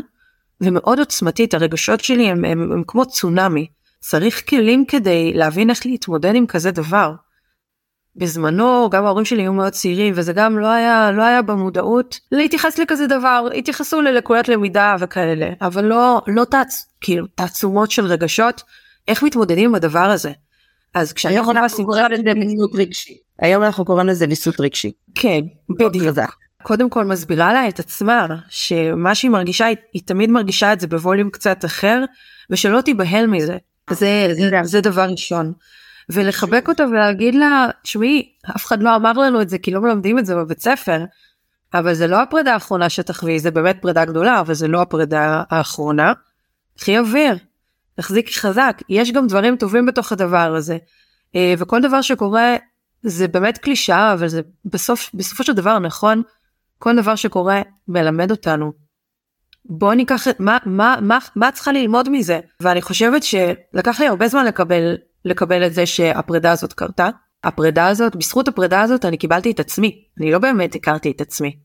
ומאוד 0.60 0.98
עוצמתית, 0.98 1.54
הרגשות 1.54 2.00
שלי 2.00 2.28
הם, 2.28 2.44
הם, 2.44 2.72
הם 2.72 2.82
כמו 2.86 3.06
צונאמי. 3.06 3.66
צריך 3.98 4.48
כלים 4.48 4.85
כדי 4.85 5.32
להבין 5.35 5.70
איך 5.70 5.87
להתמודד 5.87 6.35
עם 6.35 6.46
כזה 6.46 6.70
דבר. 6.70 7.12
בזמנו 8.16 8.90
גם 8.90 9.04
ההורים 9.04 9.24
שלי 9.24 9.42
היו 9.42 9.52
מאוד 9.52 9.72
צעירים 9.72 10.14
וזה 10.16 10.32
גם 10.32 10.59
לא 10.59 10.66
היה 10.66 11.11
לא 11.12 11.22
היה 11.22 11.42
במודעות 11.42 12.20
להתייחס 12.32 12.78
לכזה 12.78 13.06
דבר 13.06 13.48
התייחסו 13.59 14.00
ללקויות 14.00 14.48
למידה 14.48 14.96
וכאלה 15.00 15.46
אבל 15.61 15.85
לא 15.85 16.22
לא 16.26 16.44
תעצ... 16.44 16.87
כאילו 17.00 17.26
תעצומות 17.26 17.90
של 17.90 18.06
רגשות 18.06 18.62
איך 19.09 19.22
מתמודדים 19.22 19.68
עם 19.68 19.74
הדבר 19.74 19.98
הזה. 19.98 20.32
אז 20.94 21.12
כשאני 21.12 21.35
יכולה 21.35 21.64
לשים 21.64 21.87
רגשי 22.74 23.16
היום 23.38 23.62
אנחנו 23.62 23.85
קוראים 23.85 24.06
לזה 24.06 24.26
ויסות 24.28 24.61
רגשי. 24.61 24.92
כן 25.14 25.40
בדיוק. 25.70 26.18
קודם 26.62 26.90
כל 26.90 27.04
מסבירה 27.04 27.52
לה 27.52 27.68
את 27.68 27.78
עצמה 27.78 28.26
שמה 28.48 29.14
שהיא 29.14 29.30
מרגישה 29.30 29.66
היא, 29.66 29.76
היא 29.92 30.02
תמיד 30.04 30.30
מרגישה 30.30 30.72
את 30.72 30.80
זה 30.80 30.87
בווליום 30.87 31.30
קצת 31.30 31.64
אחר 31.64 32.04
ושלא 32.50 32.80
תיבהל 32.80 33.26
מזה 33.26 33.56
זה, 33.90 34.29
זה, 34.33 34.51
זה 34.62 34.81
דבר 34.81 35.07
ראשון. 35.11 35.53
ולחבק 36.09 36.68
אותה 36.68 36.85
ולהגיד 36.87 37.35
לה, 37.35 37.66
תשמעי, 37.83 38.33
אף 38.57 38.66
אחד 38.66 38.83
לא 38.83 38.96
אמר 38.96 39.12
לנו 39.12 39.42
את 39.42 39.49
זה 39.49 39.59
כי 39.59 39.70
לא 39.70 39.81
מלמדים 39.81 40.18
את 40.18 40.27
זה 40.27 40.35
בבית 40.35 40.61
ספר, 40.61 41.05
אבל 41.75 41.94
זה 41.94 42.07
לא 42.07 42.22
הפרידה 42.22 42.55
האחרונה 42.55 42.88
שתחווי, 42.88 43.38
זה 43.38 43.51
באמת 43.51 43.77
פרידה 43.83 44.05
גדולה, 44.05 44.40
אבל 44.40 44.55
זה 44.55 44.68
לא 44.68 44.83
הפרידה 44.83 45.42
האחרונה. 45.51 46.12
קחי 46.79 46.99
אוויר, 46.99 47.37
תחזיקי 47.94 48.33
חזק, 48.33 48.83
יש 48.88 49.12
גם 49.12 49.27
דברים 49.27 49.57
טובים 49.57 49.87
בתוך 49.87 50.12
הדבר 50.12 50.55
הזה. 50.57 50.79
אה, 51.37 51.55
וכל 51.59 51.81
דבר 51.83 52.03
שקורה 52.03 52.57
זה 53.03 53.29
באמת 53.29 53.59
קלישאה, 53.59 54.12
אבל 54.12 54.29
זה 54.29 54.40
בסוף, 54.64 55.11
בסופו 55.14 55.44
של 55.44 55.53
דבר 55.53 55.79
נכון, 55.79 56.22
כל 56.79 56.96
דבר 56.96 57.14
שקורה 57.14 57.62
מלמד 57.88 58.31
אותנו. 58.31 58.86
בוא 59.68 59.94
ניקח 59.94 60.29
את 60.29 60.40
מה 60.40 60.59
מה 60.66 60.96
מה 61.02 61.18
מה 61.37 61.52
צריכה 61.52 61.72
ללמוד 61.72 62.09
מזה 62.09 62.40
ואני 62.61 62.83
חושבת 62.83 63.22
שלקח 63.22 64.00
לי 64.00 64.07
הרבה 64.07 64.29
זמן 64.29 64.46
לקבל 64.46 64.96
לקבל 65.24 65.66
את 65.66 65.74
זה 65.74 65.87
שהפרידה 65.87 66.52
הזאת 66.52 66.72
קרתה 66.72 67.09
הפרידה 67.44 67.87
הזאת 67.87 68.16
בזכות 68.16 68.48
הפרידה 68.48 68.81
הזאת 68.81 69.05
אני 69.05 69.16
קיבלתי 69.16 69.50
את 69.50 69.61
עצמי 69.61 70.05
אני 70.20 70.31
לא 70.31 70.38
באמת 70.38 70.74
הכרתי 70.74 71.11
את 71.11 71.20
עצמי. 71.20 71.57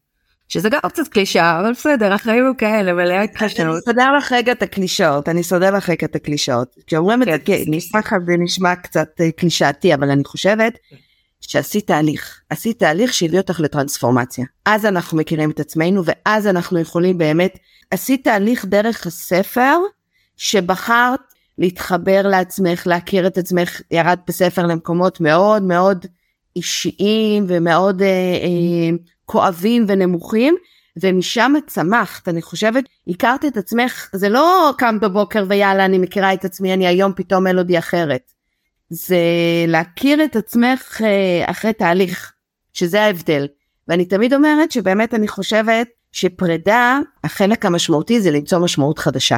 שזה 0.48 0.70
גם 0.70 0.80
קצת 0.88 1.08
קלישאה 1.08 1.60
אבל 1.60 1.72
בסדר 1.72 2.14
החיים 2.14 2.46
הם 2.46 2.54
כאלה 2.54 2.94
מלאי 2.94 3.18
התחשנות. 3.18 3.60
אני 3.60 3.80
אסדר 3.80 4.18
לך 4.18 4.32
רגע 4.32 4.52
את 4.52 4.64
הקלישאות 4.64 5.30
אני 5.30 5.42
אסדר 5.42 5.76
לך 5.76 5.90
רגע 5.90 6.08
את 6.08 6.16
הקלישאות. 6.16 6.76
כשאומרים 6.88 7.24
את 7.24 7.28
זה 7.28 7.38
כן, 7.46 7.64
זה 8.26 8.36
נשמע 8.40 8.76
קצת 8.76 9.08
אה, 9.22 9.32
קלישאתי 9.32 9.94
אבל 9.94 10.12
אני 10.12 10.24
חושבת 10.24 10.74
שעשית 11.41 11.88
תהליך, 11.88 12.41
עשית 12.49 12.80
תהליך 12.80 13.13
שהביא 13.13 13.39
אותך 13.39 13.60
לטרנספורמציה. 13.60 14.45
אז 14.65 14.86
אנחנו 14.86 15.17
מכירים 15.17 15.51
את 15.51 15.60
עצמנו 15.60 16.01
ואז 16.06 16.47
אנחנו 16.47 16.80
יכולים 16.80 17.17
באמת, 17.17 17.60
עשית 17.91 18.23
תהליך 18.23 18.65
דרך 18.65 19.08
הספר 19.08 19.77
שבחרת 20.38 21.19
להתחבר 21.58 22.21
לעצמך, 22.23 22.88
להכיר 22.88 23.27
את 23.27 23.38
עצמך, 23.38 23.82
ירדת 23.91 24.19
בספר 24.27 24.65
למקומות 24.65 25.21
מאוד 25.21 25.63
מאוד 25.63 26.06
אישיים 26.56 27.45
ומאוד 27.47 28.01
אה, 28.01 28.08
אה, 28.08 28.97
כואבים 29.25 29.86
ונמוכים, 29.88 30.56
ומשם 31.01 31.54
צמחת, 31.67 32.27
אני 32.27 32.41
חושבת, 32.41 32.84
הכרת 33.08 33.45
את 33.45 33.58
עצמך, 33.58 34.10
זה 34.13 34.30
לא 34.30 34.73
קם 34.77 34.99
בבוקר 34.99 35.45
ויאללה 35.47 35.86
אני 35.86 35.97
מכירה 35.97 36.34
את 36.34 36.45
עצמי, 36.45 36.73
אני 36.73 36.88
היום 36.88 37.13
פתאום 37.15 37.43
מלודי 37.43 37.80
אחרת. 37.80 38.32
זה 38.91 39.17
להכיר 39.67 40.23
את 40.23 40.36
עצמך 40.36 41.01
אה, 41.04 41.51
אחרי 41.51 41.73
תהליך, 41.73 42.34
שזה 42.73 43.01
ההבדל. 43.01 43.47
ואני 43.88 44.06
תמיד 44.06 44.34
אומרת 44.34 44.71
שבאמת 44.71 45.13
אני 45.13 45.27
חושבת 45.27 45.88
שפרידה, 46.12 46.99
החלק 47.23 47.65
המשמעותי 47.65 48.21
זה 48.21 48.32
למצוא 48.32 48.60
משמעות 48.60 48.99
חדשה. 48.99 49.38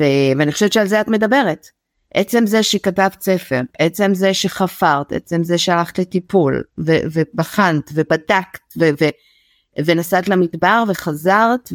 ו... 0.00 0.04
ואני 0.38 0.52
חושבת 0.52 0.72
שעל 0.72 0.86
זה 0.86 1.00
את 1.00 1.08
מדברת. 1.08 1.66
עצם 2.14 2.46
זה 2.46 2.62
שכתבת 2.62 3.22
ספר, 3.22 3.60
עצם 3.78 4.14
זה 4.14 4.34
שחפרת, 4.34 5.12
עצם 5.12 5.44
זה 5.44 5.58
שהלכת 5.58 5.98
לטיפול, 5.98 6.62
ו- 6.78 6.98
ובחנת, 7.12 7.90
ובדקת, 7.94 8.60
ו- 8.78 8.90
ו- 9.00 9.84
ונסעת 9.84 10.28
למדבר, 10.28 10.84
וחזרת, 10.88 11.72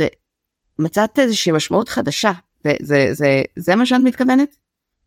ומצאת 0.79 1.19
איזושהי 1.19 1.51
משמעות 1.51 1.89
חדשה. 1.89 2.31
וזה 2.65 2.75
זה, 2.81 3.07
זה, 3.11 3.41
זה 3.55 3.75
מה 3.75 3.85
שאת 3.85 4.01
מתכוונת? 4.03 4.55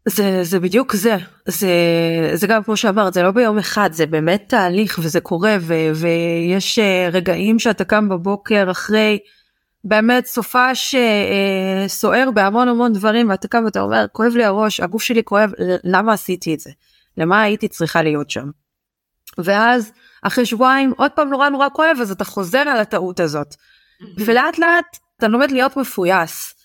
זה 0.08 0.44
זה 0.44 0.60
בדיוק 0.60 0.92
זה 0.92 1.16
זה 1.46 1.70
זה 2.34 2.46
גם 2.46 2.62
כמו 2.62 2.76
שאמרת 2.76 3.14
זה 3.14 3.22
לא 3.22 3.30
ביום 3.30 3.58
אחד 3.58 3.92
זה 3.92 4.06
באמת 4.06 4.44
תהליך 4.48 4.98
וזה 5.02 5.20
קורה 5.20 5.56
ו, 5.60 5.74
ויש 5.94 6.78
אה, 6.78 7.08
רגעים 7.12 7.58
שאתה 7.58 7.84
קם 7.84 8.08
בבוקר 8.08 8.70
אחרי 8.70 9.18
באמת 9.84 10.26
סופה 10.26 10.68
שסוער 10.74 12.30
בהמון 12.30 12.68
המון 12.68 12.92
דברים 12.92 13.30
ואתה 13.30 13.48
קם 13.48 13.62
ואתה 13.64 13.80
אומר 13.80 14.06
כואב 14.12 14.32
לי 14.36 14.44
הראש 14.44 14.80
הגוף 14.80 15.02
שלי 15.02 15.24
כואב 15.24 15.52
למה 15.84 16.12
עשיתי 16.12 16.54
את 16.54 16.60
זה 16.60 16.70
למה 17.16 17.42
הייתי 17.42 17.68
צריכה 17.68 18.02
להיות 18.02 18.30
שם. 18.30 18.50
ואז 19.38 19.92
אחרי 20.22 20.46
שבועיים 20.46 20.92
עוד 20.96 21.10
פעם 21.10 21.28
נורא 21.28 21.48
נורא 21.48 21.68
כואב 21.72 21.96
אז 22.00 22.10
אתה 22.10 22.24
חוזר 22.24 22.58
על 22.58 22.80
הטעות 22.80 23.20
הזאת 23.20 23.54
ולאט 24.26 24.58
לאט 24.58 24.98
אתה 25.16 25.28
לומד 25.28 25.50
להיות 25.50 25.76
מפויס. 25.76 26.61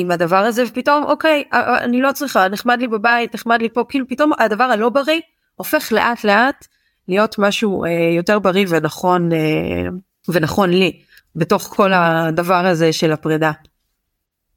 עם 0.00 0.10
הדבר 0.10 0.36
הזה 0.36 0.62
ופתאום 0.66 1.04
אוקיי 1.04 1.44
אה, 1.52 1.60
אה, 1.60 1.84
אני 1.84 2.00
לא 2.00 2.12
צריכה 2.12 2.48
נחמד 2.48 2.80
לי 2.80 2.88
בבית 2.88 3.34
נחמד 3.34 3.62
לי 3.62 3.68
פה 3.68 3.84
כאילו 3.88 4.08
פתאום 4.08 4.32
הדבר 4.38 4.64
הלא 4.64 4.88
בריא 4.88 5.20
הופך 5.56 5.92
לאט 5.92 6.24
לאט 6.24 6.66
להיות 7.08 7.38
משהו 7.38 7.84
אה, 7.84 7.90
יותר 8.16 8.38
בריא 8.38 8.66
ונכון 8.68 9.32
אה, 9.32 9.38
ונכון 10.28 10.70
לי 10.70 11.00
בתוך 11.36 11.62
כל 11.62 11.92
הדבר 11.92 12.66
הזה 12.66 12.92
של 12.92 13.12
הפרידה. 13.12 13.52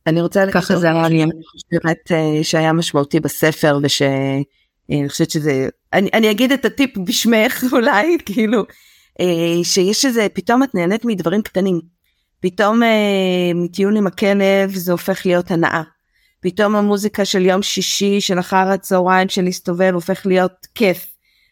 אני 0.07 0.21
רוצה 0.21 0.43
ככה 0.51 0.75
זה 0.75 0.91
היה 0.91 1.09
לי 1.09 1.23
אני 1.23 1.31
חושבת 1.45 2.11
אה, 2.11 2.43
שהיה 2.43 2.73
משמעותי 2.73 3.19
בספר 3.19 3.79
ושאני 3.83 5.09
חושבת 5.09 5.31
שזה 5.31 5.67
אני, 5.93 6.09
אני 6.13 6.31
אגיד 6.31 6.51
את 6.51 6.65
הטיפ 6.65 6.97
בשמך 6.97 7.63
אולי 7.73 8.17
כאילו 8.25 8.63
שיש 9.63 10.05
איזה 10.05 10.27
פתאום 10.33 10.63
את 10.63 10.75
נהנית 10.75 11.05
מדברים 11.05 11.41
קטנים. 11.41 12.00
פתאום 12.41 12.83
אה, 12.83 13.51
מטיול 13.55 13.97
עם 13.97 14.07
הכלב 14.07 14.75
זה 14.75 14.91
הופך 14.91 15.25
להיות 15.25 15.51
הנאה. 15.51 15.81
פתאום 16.39 16.75
המוזיקה 16.75 17.25
של 17.25 17.45
יום 17.45 17.61
שישי 17.61 18.21
של 18.21 18.39
אחר 18.39 18.69
הצהריים 18.69 19.29
של 19.29 19.41
להסתובב 19.41 19.91
הופך 19.93 20.25
להיות 20.25 20.67
כיף. 20.75 21.07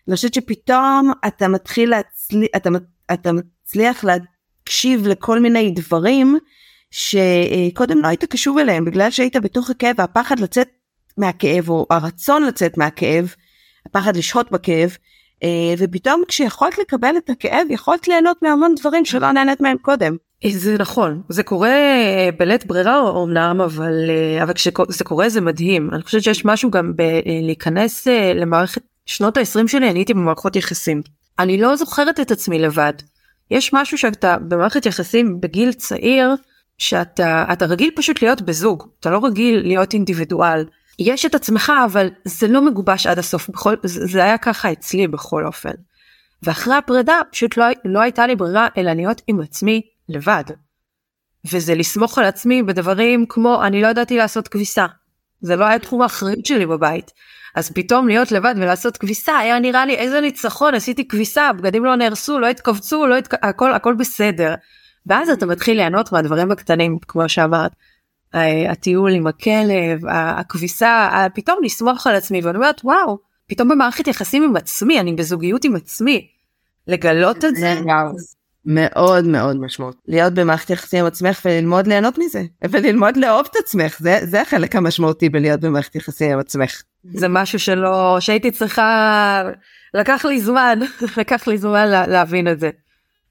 אני 0.08 0.16
חושבת 0.16 0.34
שפתאום 0.34 1.12
אתה 1.28 1.48
מתחיל 1.48 1.90
להצליח, 1.90 2.50
אתה, 2.56 2.70
אתה 3.14 3.32
מצליח 3.32 4.04
להקשיב 4.04 5.08
לכל 5.08 5.40
מיני 5.40 5.72
דברים 5.72 6.38
שקודם 6.92 8.02
לא 8.02 8.08
היית 8.08 8.26
קשוב 8.26 8.58
אליהם 8.58 8.86
בגלל 8.86 9.12
שהיית 9.12 9.36
בתוך 9.36 9.70
הכאב 9.70 9.96
והפחד 9.98 10.40
לצאת 10.40 10.68
מהכאב 11.18 11.70
או 11.70 11.86
הרצון 11.90 12.44
לצאת 12.44 12.78
מהכאב, 12.78 13.34
הפחד 13.86 14.18
לשהות 14.18 14.52
בכאב, 14.52 14.98
ופתאום 15.78 16.24
כשיכולת 16.28 16.78
לקבל 16.78 17.18
את 17.18 17.30
הכאב 17.30 17.68
יכולת 17.70 18.08
ליהנות 18.08 18.38
מהמון 18.42 18.76
דברים 18.80 19.06
שלא 19.06 19.32
נהנית 19.32 19.62
מהם 19.62 19.78
קודם. 19.82 20.16
זה 20.48 20.76
נכון. 20.80 21.22
זה 21.30 21.44
קורה 21.44 21.70
אה, 21.70 22.30
בלית 22.38 22.66
ברירה 22.66 23.00
אומנם 23.00 23.62
אבל 23.62 23.94
אה, 24.10 24.44
אבל 24.44 24.54
כשזה 24.54 25.04
קורה 25.04 25.30
זה 25.30 25.42
מדהים. 25.42 25.90
אני 25.94 26.04
חושבת 26.04 26.24
שיש 26.24 26.46
משהו 26.46 26.72
גם 26.72 26.94
בלהיכנס 26.96 28.08
למערכת 28.36 28.82
שנות 29.06 29.38
ה-20 29.38 29.68
שלי 29.68 29.90
אני 29.90 30.00
הייתי 30.00 30.14
במערכות 30.14 30.56
יחסים. 30.56 31.02
אני 31.40 31.58
לא 31.58 31.76
זוכרת 31.76 32.20
את 32.20 32.32
עצמי 32.32 32.60
לבד. 32.60 32.94
יש 33.52 33.74
משהו 33.74 33.98
שאתה 33.98 34.38
במערכת 34.48 34.86
יחסים 34.86 35.42
בגיל 35.42 35.74
צעיר 35.74 36.36
שאתה 36.78 37.46
אתה 37.54 37.66
רגיל 37.66 37.92
פשוט 37.96 38.22
להיות 38.22 38.42
בזוג. 38.42 38.84
אתה 39.00 39.10
לא 39.10 39.26
רגיל 39.26 39.60
להיות 39.60 39.94
אינדיבידואל 39.94 40.66
יש 41.00 41.26
את 41.26 41.36
עצמך 41.36 41.72
אבל 41.86 42.08
זה 42.26 42.48
לא 42.48 42.66
מגובש 42.66 43.08
עד 43.08 43.20
הסוף 43.20 43.50
בכל 43.50 43.76
זה, 43.84 44.24
היה 44.24 44.38
ככה 44.38 44.72
אצלי 44.72 45.08
בכל 45.08 45.46
אופן. 45.46 45.74
ואחרי 46.44 46.76
הפרידה 46.76 47.20
פשוט 47.32 47.58
לא, 47.58 47.66
לא 47.86 48.00
הייתה 48.00 48.28
לי 48.28 48.36
ברירה 48.36 48.68
אלא 48.78 48.94
להיות 48.94 49.22
עם 49.28 49.42
עצמי 49.42 49.82
לבד. 50.10 50.44
וזה 51.52 51.76
לסמוך 51.76 52.18
על 52.18 52.26
עצמי 52.26 52.64
בדברים 52.64 53.26
כמו 53.30 53.64
אני 53.64 53.82
לא 53.82 53.88
ידעתי 53.88 54.18
לעשות 54.18 54.48
כביסה. 54.48 54.86
זה 55.42 55.56
לא 55.56 55.66
היה 55.66 55.80
תחום 55.80 56.02
האחריות 56.02 56.46
שלי 56.46 56.66
בבית. 56.66 57.12
אז 57.56 57.72
פתאום 57.72 58.08
להיות 58.08 58.32
לבד 58.32 58.56
ולעשות 58.58 58.98
כביסה 58.98 59.38
היה 59.38 59.60
נראה 59.60 59.86
לי 59.86 59.96
איזה 59.96 60.22
ניצחון 60.22 60.74
עשיתי 60.74 61.08
כביסה 61.08 61.54
בגדים 61.54 61.86
לא 61.86 61.96
נהרסו 61.96 62.40
לא 62.40 62.48
התכווצו 62.48 63.08
לא 63.08 63.18
התק... 63.18 63.34
הכל 63.44 63.74
הכל 63.74 63.94
בסדר. 63.94 64.56
ואז 65.06 65.30
אתה 65.30 65.46
מתחיל 65.46 65.78
ליהנות 65.78 66.12
מהדברים 66.12 66.52
הקטנים 66.52 66.98
כמו 67.08 67.30
שאמרת. 67.30 67.72
הטיול 68.70 69.12
עם 69.12 69.28
הכלב, 69.28 70.00
הכביסה, 70.10 71.10
פתאום 71.34 71.58
לסמוך 71.64 72.08
על 72.08 72.16
עצמי 72.16 72.42
ואני 72.42 72.58
אומרת 72.58 72.82
וואו, 72.84 73.18
פתאום 73.48 73.70
במערכת 73.70 74.08
יחסים 74.08 74.44
עם 74.44 74.56
עצמי, 74.56 75.00
אני 75.00 75.14
בזוגיות 75.14 75.66
עם 75.66 75.76
עצמי. 75.76 76.28
לגלות 76.88 77.46
את 77.46 77.56
זה. 77.56 77.76
מאוד 78.66 79.26
מאוד 79.26 79.62
משמעות. 79.62 79.96
להיות 80.08 80.34
במערכת 80.34 80.70
יחסים 80.70 81.00
עם 81.00 81.06
עצמך 81.06 81.42
וללמוד 81.46 81.88
ליהנות 81.88 82.18
מזה, 82.18 82.44
וללמוד 82.70 83.18
לאהוב 83.18 83.48
את 83.52 83.56
עצמך, 83.56 83.96
זה, 84.00 84.20
זה 84.24 84.42
החלק 84.42 84.76
המשמעותי 84.76 85.30
בלהיות 85.30 85.60
במערכת 85.60 85.96
יחסים 85.96 86.32
עם 86.32 86.40
עצמך. 86.40 86.82
זה 87.14 87.28
משהו 87.28 87.60
שלא, 87.60 88.18
שהייתי 88.20 88.52
צריכה, 88.52 89.44
לקח 89.94 90.26
לי 90.26 90.42
זמן, 90.42 90.80
לקח 91.18 91.48
לי 91.48 91.58
זמן 91.58 91.88
לה, 91.88 92.08
להבין 92.08 92.48
את 92.48 92.60
זה. 92.60 92.70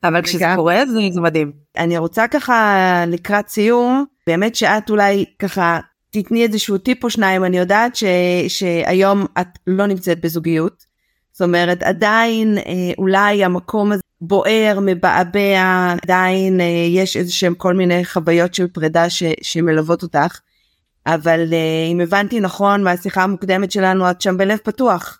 אבל 0.05 0.23
כשזה 0.23 0.45
קורה 0.57 0.87
זה, 0.87 0.99
זה 1.11 1.21
מדהים. 1.21 1.53
אני 1.77 1.99
רוצה 1.99 2.29
ככה 2.29 3.05
לקראת 3.07 3.49
סיום, 3.49 4.05
באמת 4.29 4.55
שאת 4.55 4.91
אולי 4.91 5.25
ככה 5.39 5.81
תתני 6.11 6.43
איזשהו 6.43 6.79
טיפ 6.79 7.05
או 7.05 7.11
שניים, 7.11 7.45
אני 7.45 7.59
יודעת 7.59 7.97
ש, 7.97 8.05
שהיום 8.49 9.27
את 9.41 9.49
לא 9.67 9.87
נמצאת 9.87 10.21
בזוגיות. 10.21 10.85
זאת 11.33 11.43
אומרת 11.43 11.83
עדיין 11.83 12.59
אה, 12.59 12.93
אולי 12.99 13.45
המקום 13.45 13.93
הזה 13.93 14.03
בוער, 14.21 14.79
מבעבע, 14.83 15.95
עדיין 16.03 16.61
אה, 16.61 16.67
יש 16.91 17.17
איזה 17.17 17.33
שהם 17.33 17.55
כל 17.55 17.75
מיני 17.75 18.05
חוויות 18.05 18.55
של 18.55 18.67
פרידה 18.67 19.11
ש, 19.11 19.23
שמלוות 19.43 20.03
אותך. 20.03 20.41
אבל 21.07 21.53
אה, 21.53 21.93
אם 21.93 22.01
הבנתי 22.01 22.41
נכון 22.41 22.85
מהשיחה 22.85 23.23
המוקדמת 23.23 23.71
שלנו 23.71 24.11
את 24.11 24.21
שם 24.21 24.37
בלב 24.37 24.59
פתוח. 24.65 25.19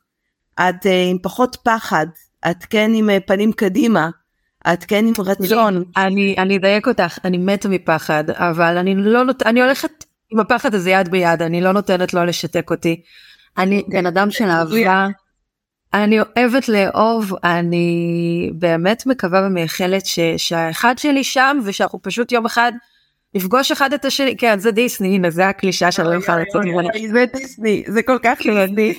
את 0.61 0.87
עם 1.11 1.19
פחות 1.23 1.57
פחד, 1.63 2.07
את 2.51 2.65
כן 2.65 2.91
עם 2.95 3.11
פנים 3.27 3.53
קדימה. 3.53 4.11
את 4.73 4.85
כן 4.85 5.05
עם 5.07 5.13
רצון. 5.19 5.85
אני 5.97 6.35
אני 6.39 6.57
אדייק 6.57 6.89
אותך 6.89 7.19
אני 7.25 7.39
מתה 7.39 7.69
מפחד 7.69 8.31
אבל 8.31 8.77
אני 8.77 8.95
לא 8.97 9.25
נות... 9.25 9.43
אני 9.43 9.63
הולכת 9.63 10.05
עם 10.31 10.41
הפחד 10.41 10.75
הזה 10.75 10.91
יד 10.91 11.09
ביד 11.09 11.43
אני 11.43 11.61
לא 11.61 11.73
נותנת 11.73 12.15
לו 12.15 12.25
לשתק 12.25 12.71
אותי. 12.71 13.03
אני 13.59 13.83
בן 13.89 14.07
אדם 14.07 14.31
של 14.31 14.45
אהבה 14.45 15.07
אני 15.95 16.19
אוהבת 16.21 16.69
לאהוב, 16.69 17.33
אני 17.45 18.51
באמת 18.55 19.07
מקווה 19.07 19.47
ומייחלת 19.47 20.07
ש, 20.07 20.19
שהאחד 20.37 20.99
שלי 20.99 21.25
שם 21.25 21.59
ושאנחנו 21.65 22.03
פשוט 22.03 22.33
יום 22.33 22.47
אחד 22.47 22.73
נפגוש 23.35 23.73
אחד 23.73 23.93
את 23.93 24.05
השני, 24.05 24.37
כן 24.37 24.59
זה 24.59 24.71
דיסני, 24.71 25.15
הנה 25.15 25.31
זה 25.31 25.49
הקלישה 25.49 25.93
שאני 25.93 26.09
לא 26.09 26.15
יכולה 26.15 26.39
לצאת 26.39 26.65
ממנה. 26.65 26.89
זה 27.13 27.25
דיסני, 27.37 27.85
זה 27.87 28.03
כל 28.03 28.19
כך 28.23 28.39
דיסני. 28.43 28.95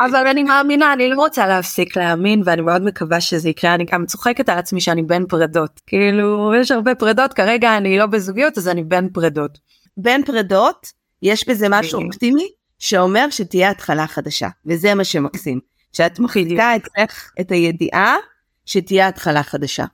אבל 0.00 0.26
אני 0.26 0.42
מאמינה, 0.42 0.92
אני 0.92 1.08
לא 1.08 1.16
רוצה 1.16 1.46
להפסיק 1.46 1.96
להאמין 1.96 2.42
ואני 2.44 2.62
מאוד 2.62 2.82
מקווה 2.82 3.20
שזה 3.20 3.48
יקרה, 3.48 3.74
אני 3.74 3.84
גם 3.92 4.06
צוחקת 4.06 4.48
על 4.48 4.58
עצמי 4.58 4.80
שאני 4.80 5.02
בין 5.02 5.26
פרדות, 5.26 5.80
כאילו 5.86 6.52
יש 6.54 6.70
הרבה 6.70 6.94
פרדות, 6.94 7.32
כרגע 7.32 7.76
אני 7.76 7.98
לא 7.98 8.06
בזוגיות 8.06 8.58
אז 8.58 8.68
אני 8.68 8.84
בין 8.84 9.08
פרדות. 9.12 9.58
בין 9.96 10.24
פרדות 10.24 10.86
יש 11.22 11.48
בזה 11.48 11.66
משהו 11.70 12.06
אופטימי 12.06 12.48
שאומר 12.78 13.26
שתהיה 13.30 13.70
התחלה 13.70 14.06
חדשה, 14.06 14.48
וזה 14.66 14.94
מה 14.94 15.04
שמקסים. 15.04 15.60
שאת 15.94 16.18
מחליטה 16.18 16.76
אצלך 16.76 17.30
את 17.40 17.52
הידיעה 17.52 18.16
שתהיה 18.66 19.08
התחלה 19.08 19.42
חדשה. 19.42 19.84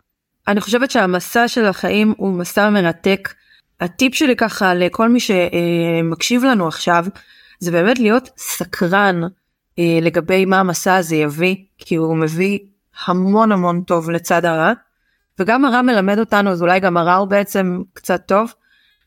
אני 0.49 0.61
חושבת 0.61 0.91
שהמסע 0.91 1.49
של 1.49 1.65
החיים 1.65 2.15
הוא 2.17 2.33
מסע 2.33 2.71
מרתק. 2.71 3.29
הטיפ 3.81 4.15
שלי 4.15 4.37
ככה 4.37 4.75
לכל 4.75 5.09
מי 5.09 5.19
שמקשיב 5.21 6.45
לנו 6.45 6.69
עכשיו 6.69 7.05
זה 7.59 7.71
באמת 7.71 7.99
להיות 7.99 8.31
סקרן 8.37 9.23
אה, 9.79 9.99
לגבי 10.03 10.45
מה 10.45 10.61
המסע 10.61 10.95
הזה 10.95 11.17
יביא 11.17 11.57
כי 11.79 11.95
הוא 11.95 12.17
מביא 12.17 12.59
המון 13.07 13.53
המון 13.53 13.83
טוב 13.83 14.11
לצד 14.11 14.45
הרע. 14.45 14.73
וגם 15.39 15.65
הרע 15.65 15.83
מלמד 15.83 16.19
אותנו 16.19 16.51
אז 16.51 16.63
אולי 16.63 16.81
גם 16.81 16.97
הרע 16.97 17.15
הוא 17.15 17.29
בעצם 17.29 17.83
קצת 17.93 18.23
טוב 18.27 18.53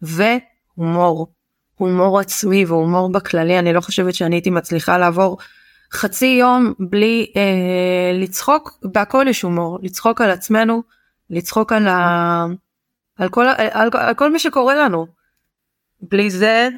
והומור. 0.01 1.27
הומור 1.75 2.19
עצמי 2.19 2.65
והומור 2.65 3.11
בכללי 3.11 3.59
אני 3.59 3.73
לא 3.73 3.81
חושבת 3.81 4.13
שאני 4.13 4.35
הייתי 4.35 4.49
מצליחה 4.49 4.97
לעבור 4.97 5.37
חצי 5.91 6.25
יום 6.25 6.73
בלי 6.79 7.31
אה, 7.35 8.11
לצחוק, 8.13 8.79
בהכל 8.83 9.25
יש 9.29 9.41
הומור, 9.41 9.79
לצחוק 9.81 10.21
על 10.21 10.31
עצמנו, 10.31 10.83
לצחוק 11.29 11.71
על, 11.71 11.87
ה... 11.87 12.45
על, 13.17 13.29
כל, 13.29 13.45
על, 13.47 13.67
על, 13.71 13.89
על 13.93 14.13
כל 14.13 14.31
מי 14.31 14.39
שקורה 14.39 14.75
לנו. 14.75 15.07
בלי 16.01 16.29
זה 16.29 16.69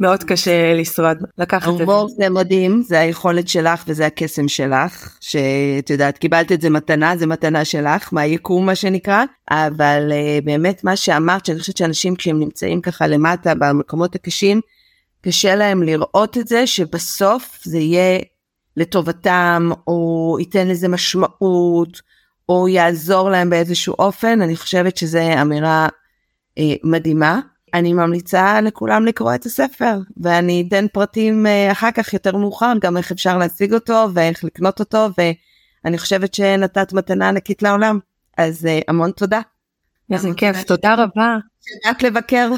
מאוד 0.00 0.24
קשה 0.24 0.74
לשרוד, 0.74 1.18
לקחת 1.38 1.68
את 1.68 1.76
זה. 1.76 1.84
הומור 1.84 2.08
זה 2.08 2.28
מדהים, 2.28 2.82
זה 2.82 3.00
היכולת 3.00 3.48
שלך 3.48 3.84
וזה 3.86 4.06
הקסם 4.06 4.48
שלך, 4.48 5.16
שאת 5.20 5.90
יודעת, 5.90 6.18
קיבלת 6.18 6.52
את 6.52 6.60
זה 6.60 6.70
מתנה, 6.70 7.16
זה 7.16 7.26
מתנה 7.26 7.64
שלך, 7.64 8.12
מהיקום 8.12 8.66
מה 8.66 8.74
שנקרא, 8.74 9.24
אבל 9.50 10.12
uh, 10.12 10.44
באמת 10.44 10.84
מה 10.84 10.96
שאמרת, 10.96 11.46
שאני 11.46 11.58
חושבת 11.58 11.76
שאנשים 11.76 12.16
כשהם 12.16 12.38
נמצאים 12.38 12.80
ככה 12.80 13.06
למטה 13.06 13.54
במקומות 13.54 14.14
הקשים, 14.14 14.60
קשה 15.20 15.54
להם 15.54 15.82
לראות 15.82 16.38
את 16.38 16.48
זה, 16.48 16.66
שבסוף 16.66 17.58
זה 17.62 17.78
יהיה 17.78 18.18
לטובתם, 18.76 19.70
או 19.86 20.36
ייתן 20.40 20.68
לזה 20.68 20.88
משמעות, 20.88 22.00
או 22.48 22.68
יעזור 22.68 23.30
להם 23.30 23.50
באיזשהו 23.50 23.94
אופן, 23.98 24.42
אני 24.42 24.56
חושבת 24.56 24.96
שזו 24.96 25.18
אמירה 25.42 25.88
אה, 26.58 26.74
מדהימה. 26.84 27.40
אני 27.74 27.92
ממליצה 27.92 28.60
לכולם 28.60 29.06
לקרוא 29.06 29.34
את 29.34 29.46
הספר, 29.46 29.98
ואני 30.16 30.64
אתן 30.68 30.86
פרטים 30.92 31.46
אה, 31.46 31.72
אחר 31.72 31.90
כך 31.90 32.12
יותר 32.12 32.36
מאוחר, 32.36 32.72
גם 32.80 32.96
איך 32.96 33.12
אפשר 33.12 33.38
להשיג 33.38 33.74
אותו 33.74 34.08
ואיך 34.14 34.44
לקנות 34.44 34.80
אותו, 34.80 35.08
ואני 35.18 35.98
חושבת 35.98 36.34
שנתת 36.34 36.92
מתנה 36.92 37.28
ענקית 37.28 37.62
לעולם. 37.62 37.98
אז 38.38 38.66
אה, 38.66 38.80
המון 38.88 39.10
תודה. 39.10 39.40
איזה 40.12 40.28
כיף, 40.36 40.62
תודה 40.62 40.94
רבה. 40.94 41.36
רק 41.86 42.02
לבקר. 42.02 42.50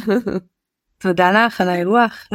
תודה 0.99 1.47
לך 1.47 1.61
על 1.61 1.69
האירוח. 1.69 2.29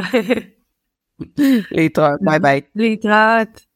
להתראות, 1.70 2.20
ביי 2.20 2.38
ביי. 2.38 2.60
להתראות. 2.76 3.60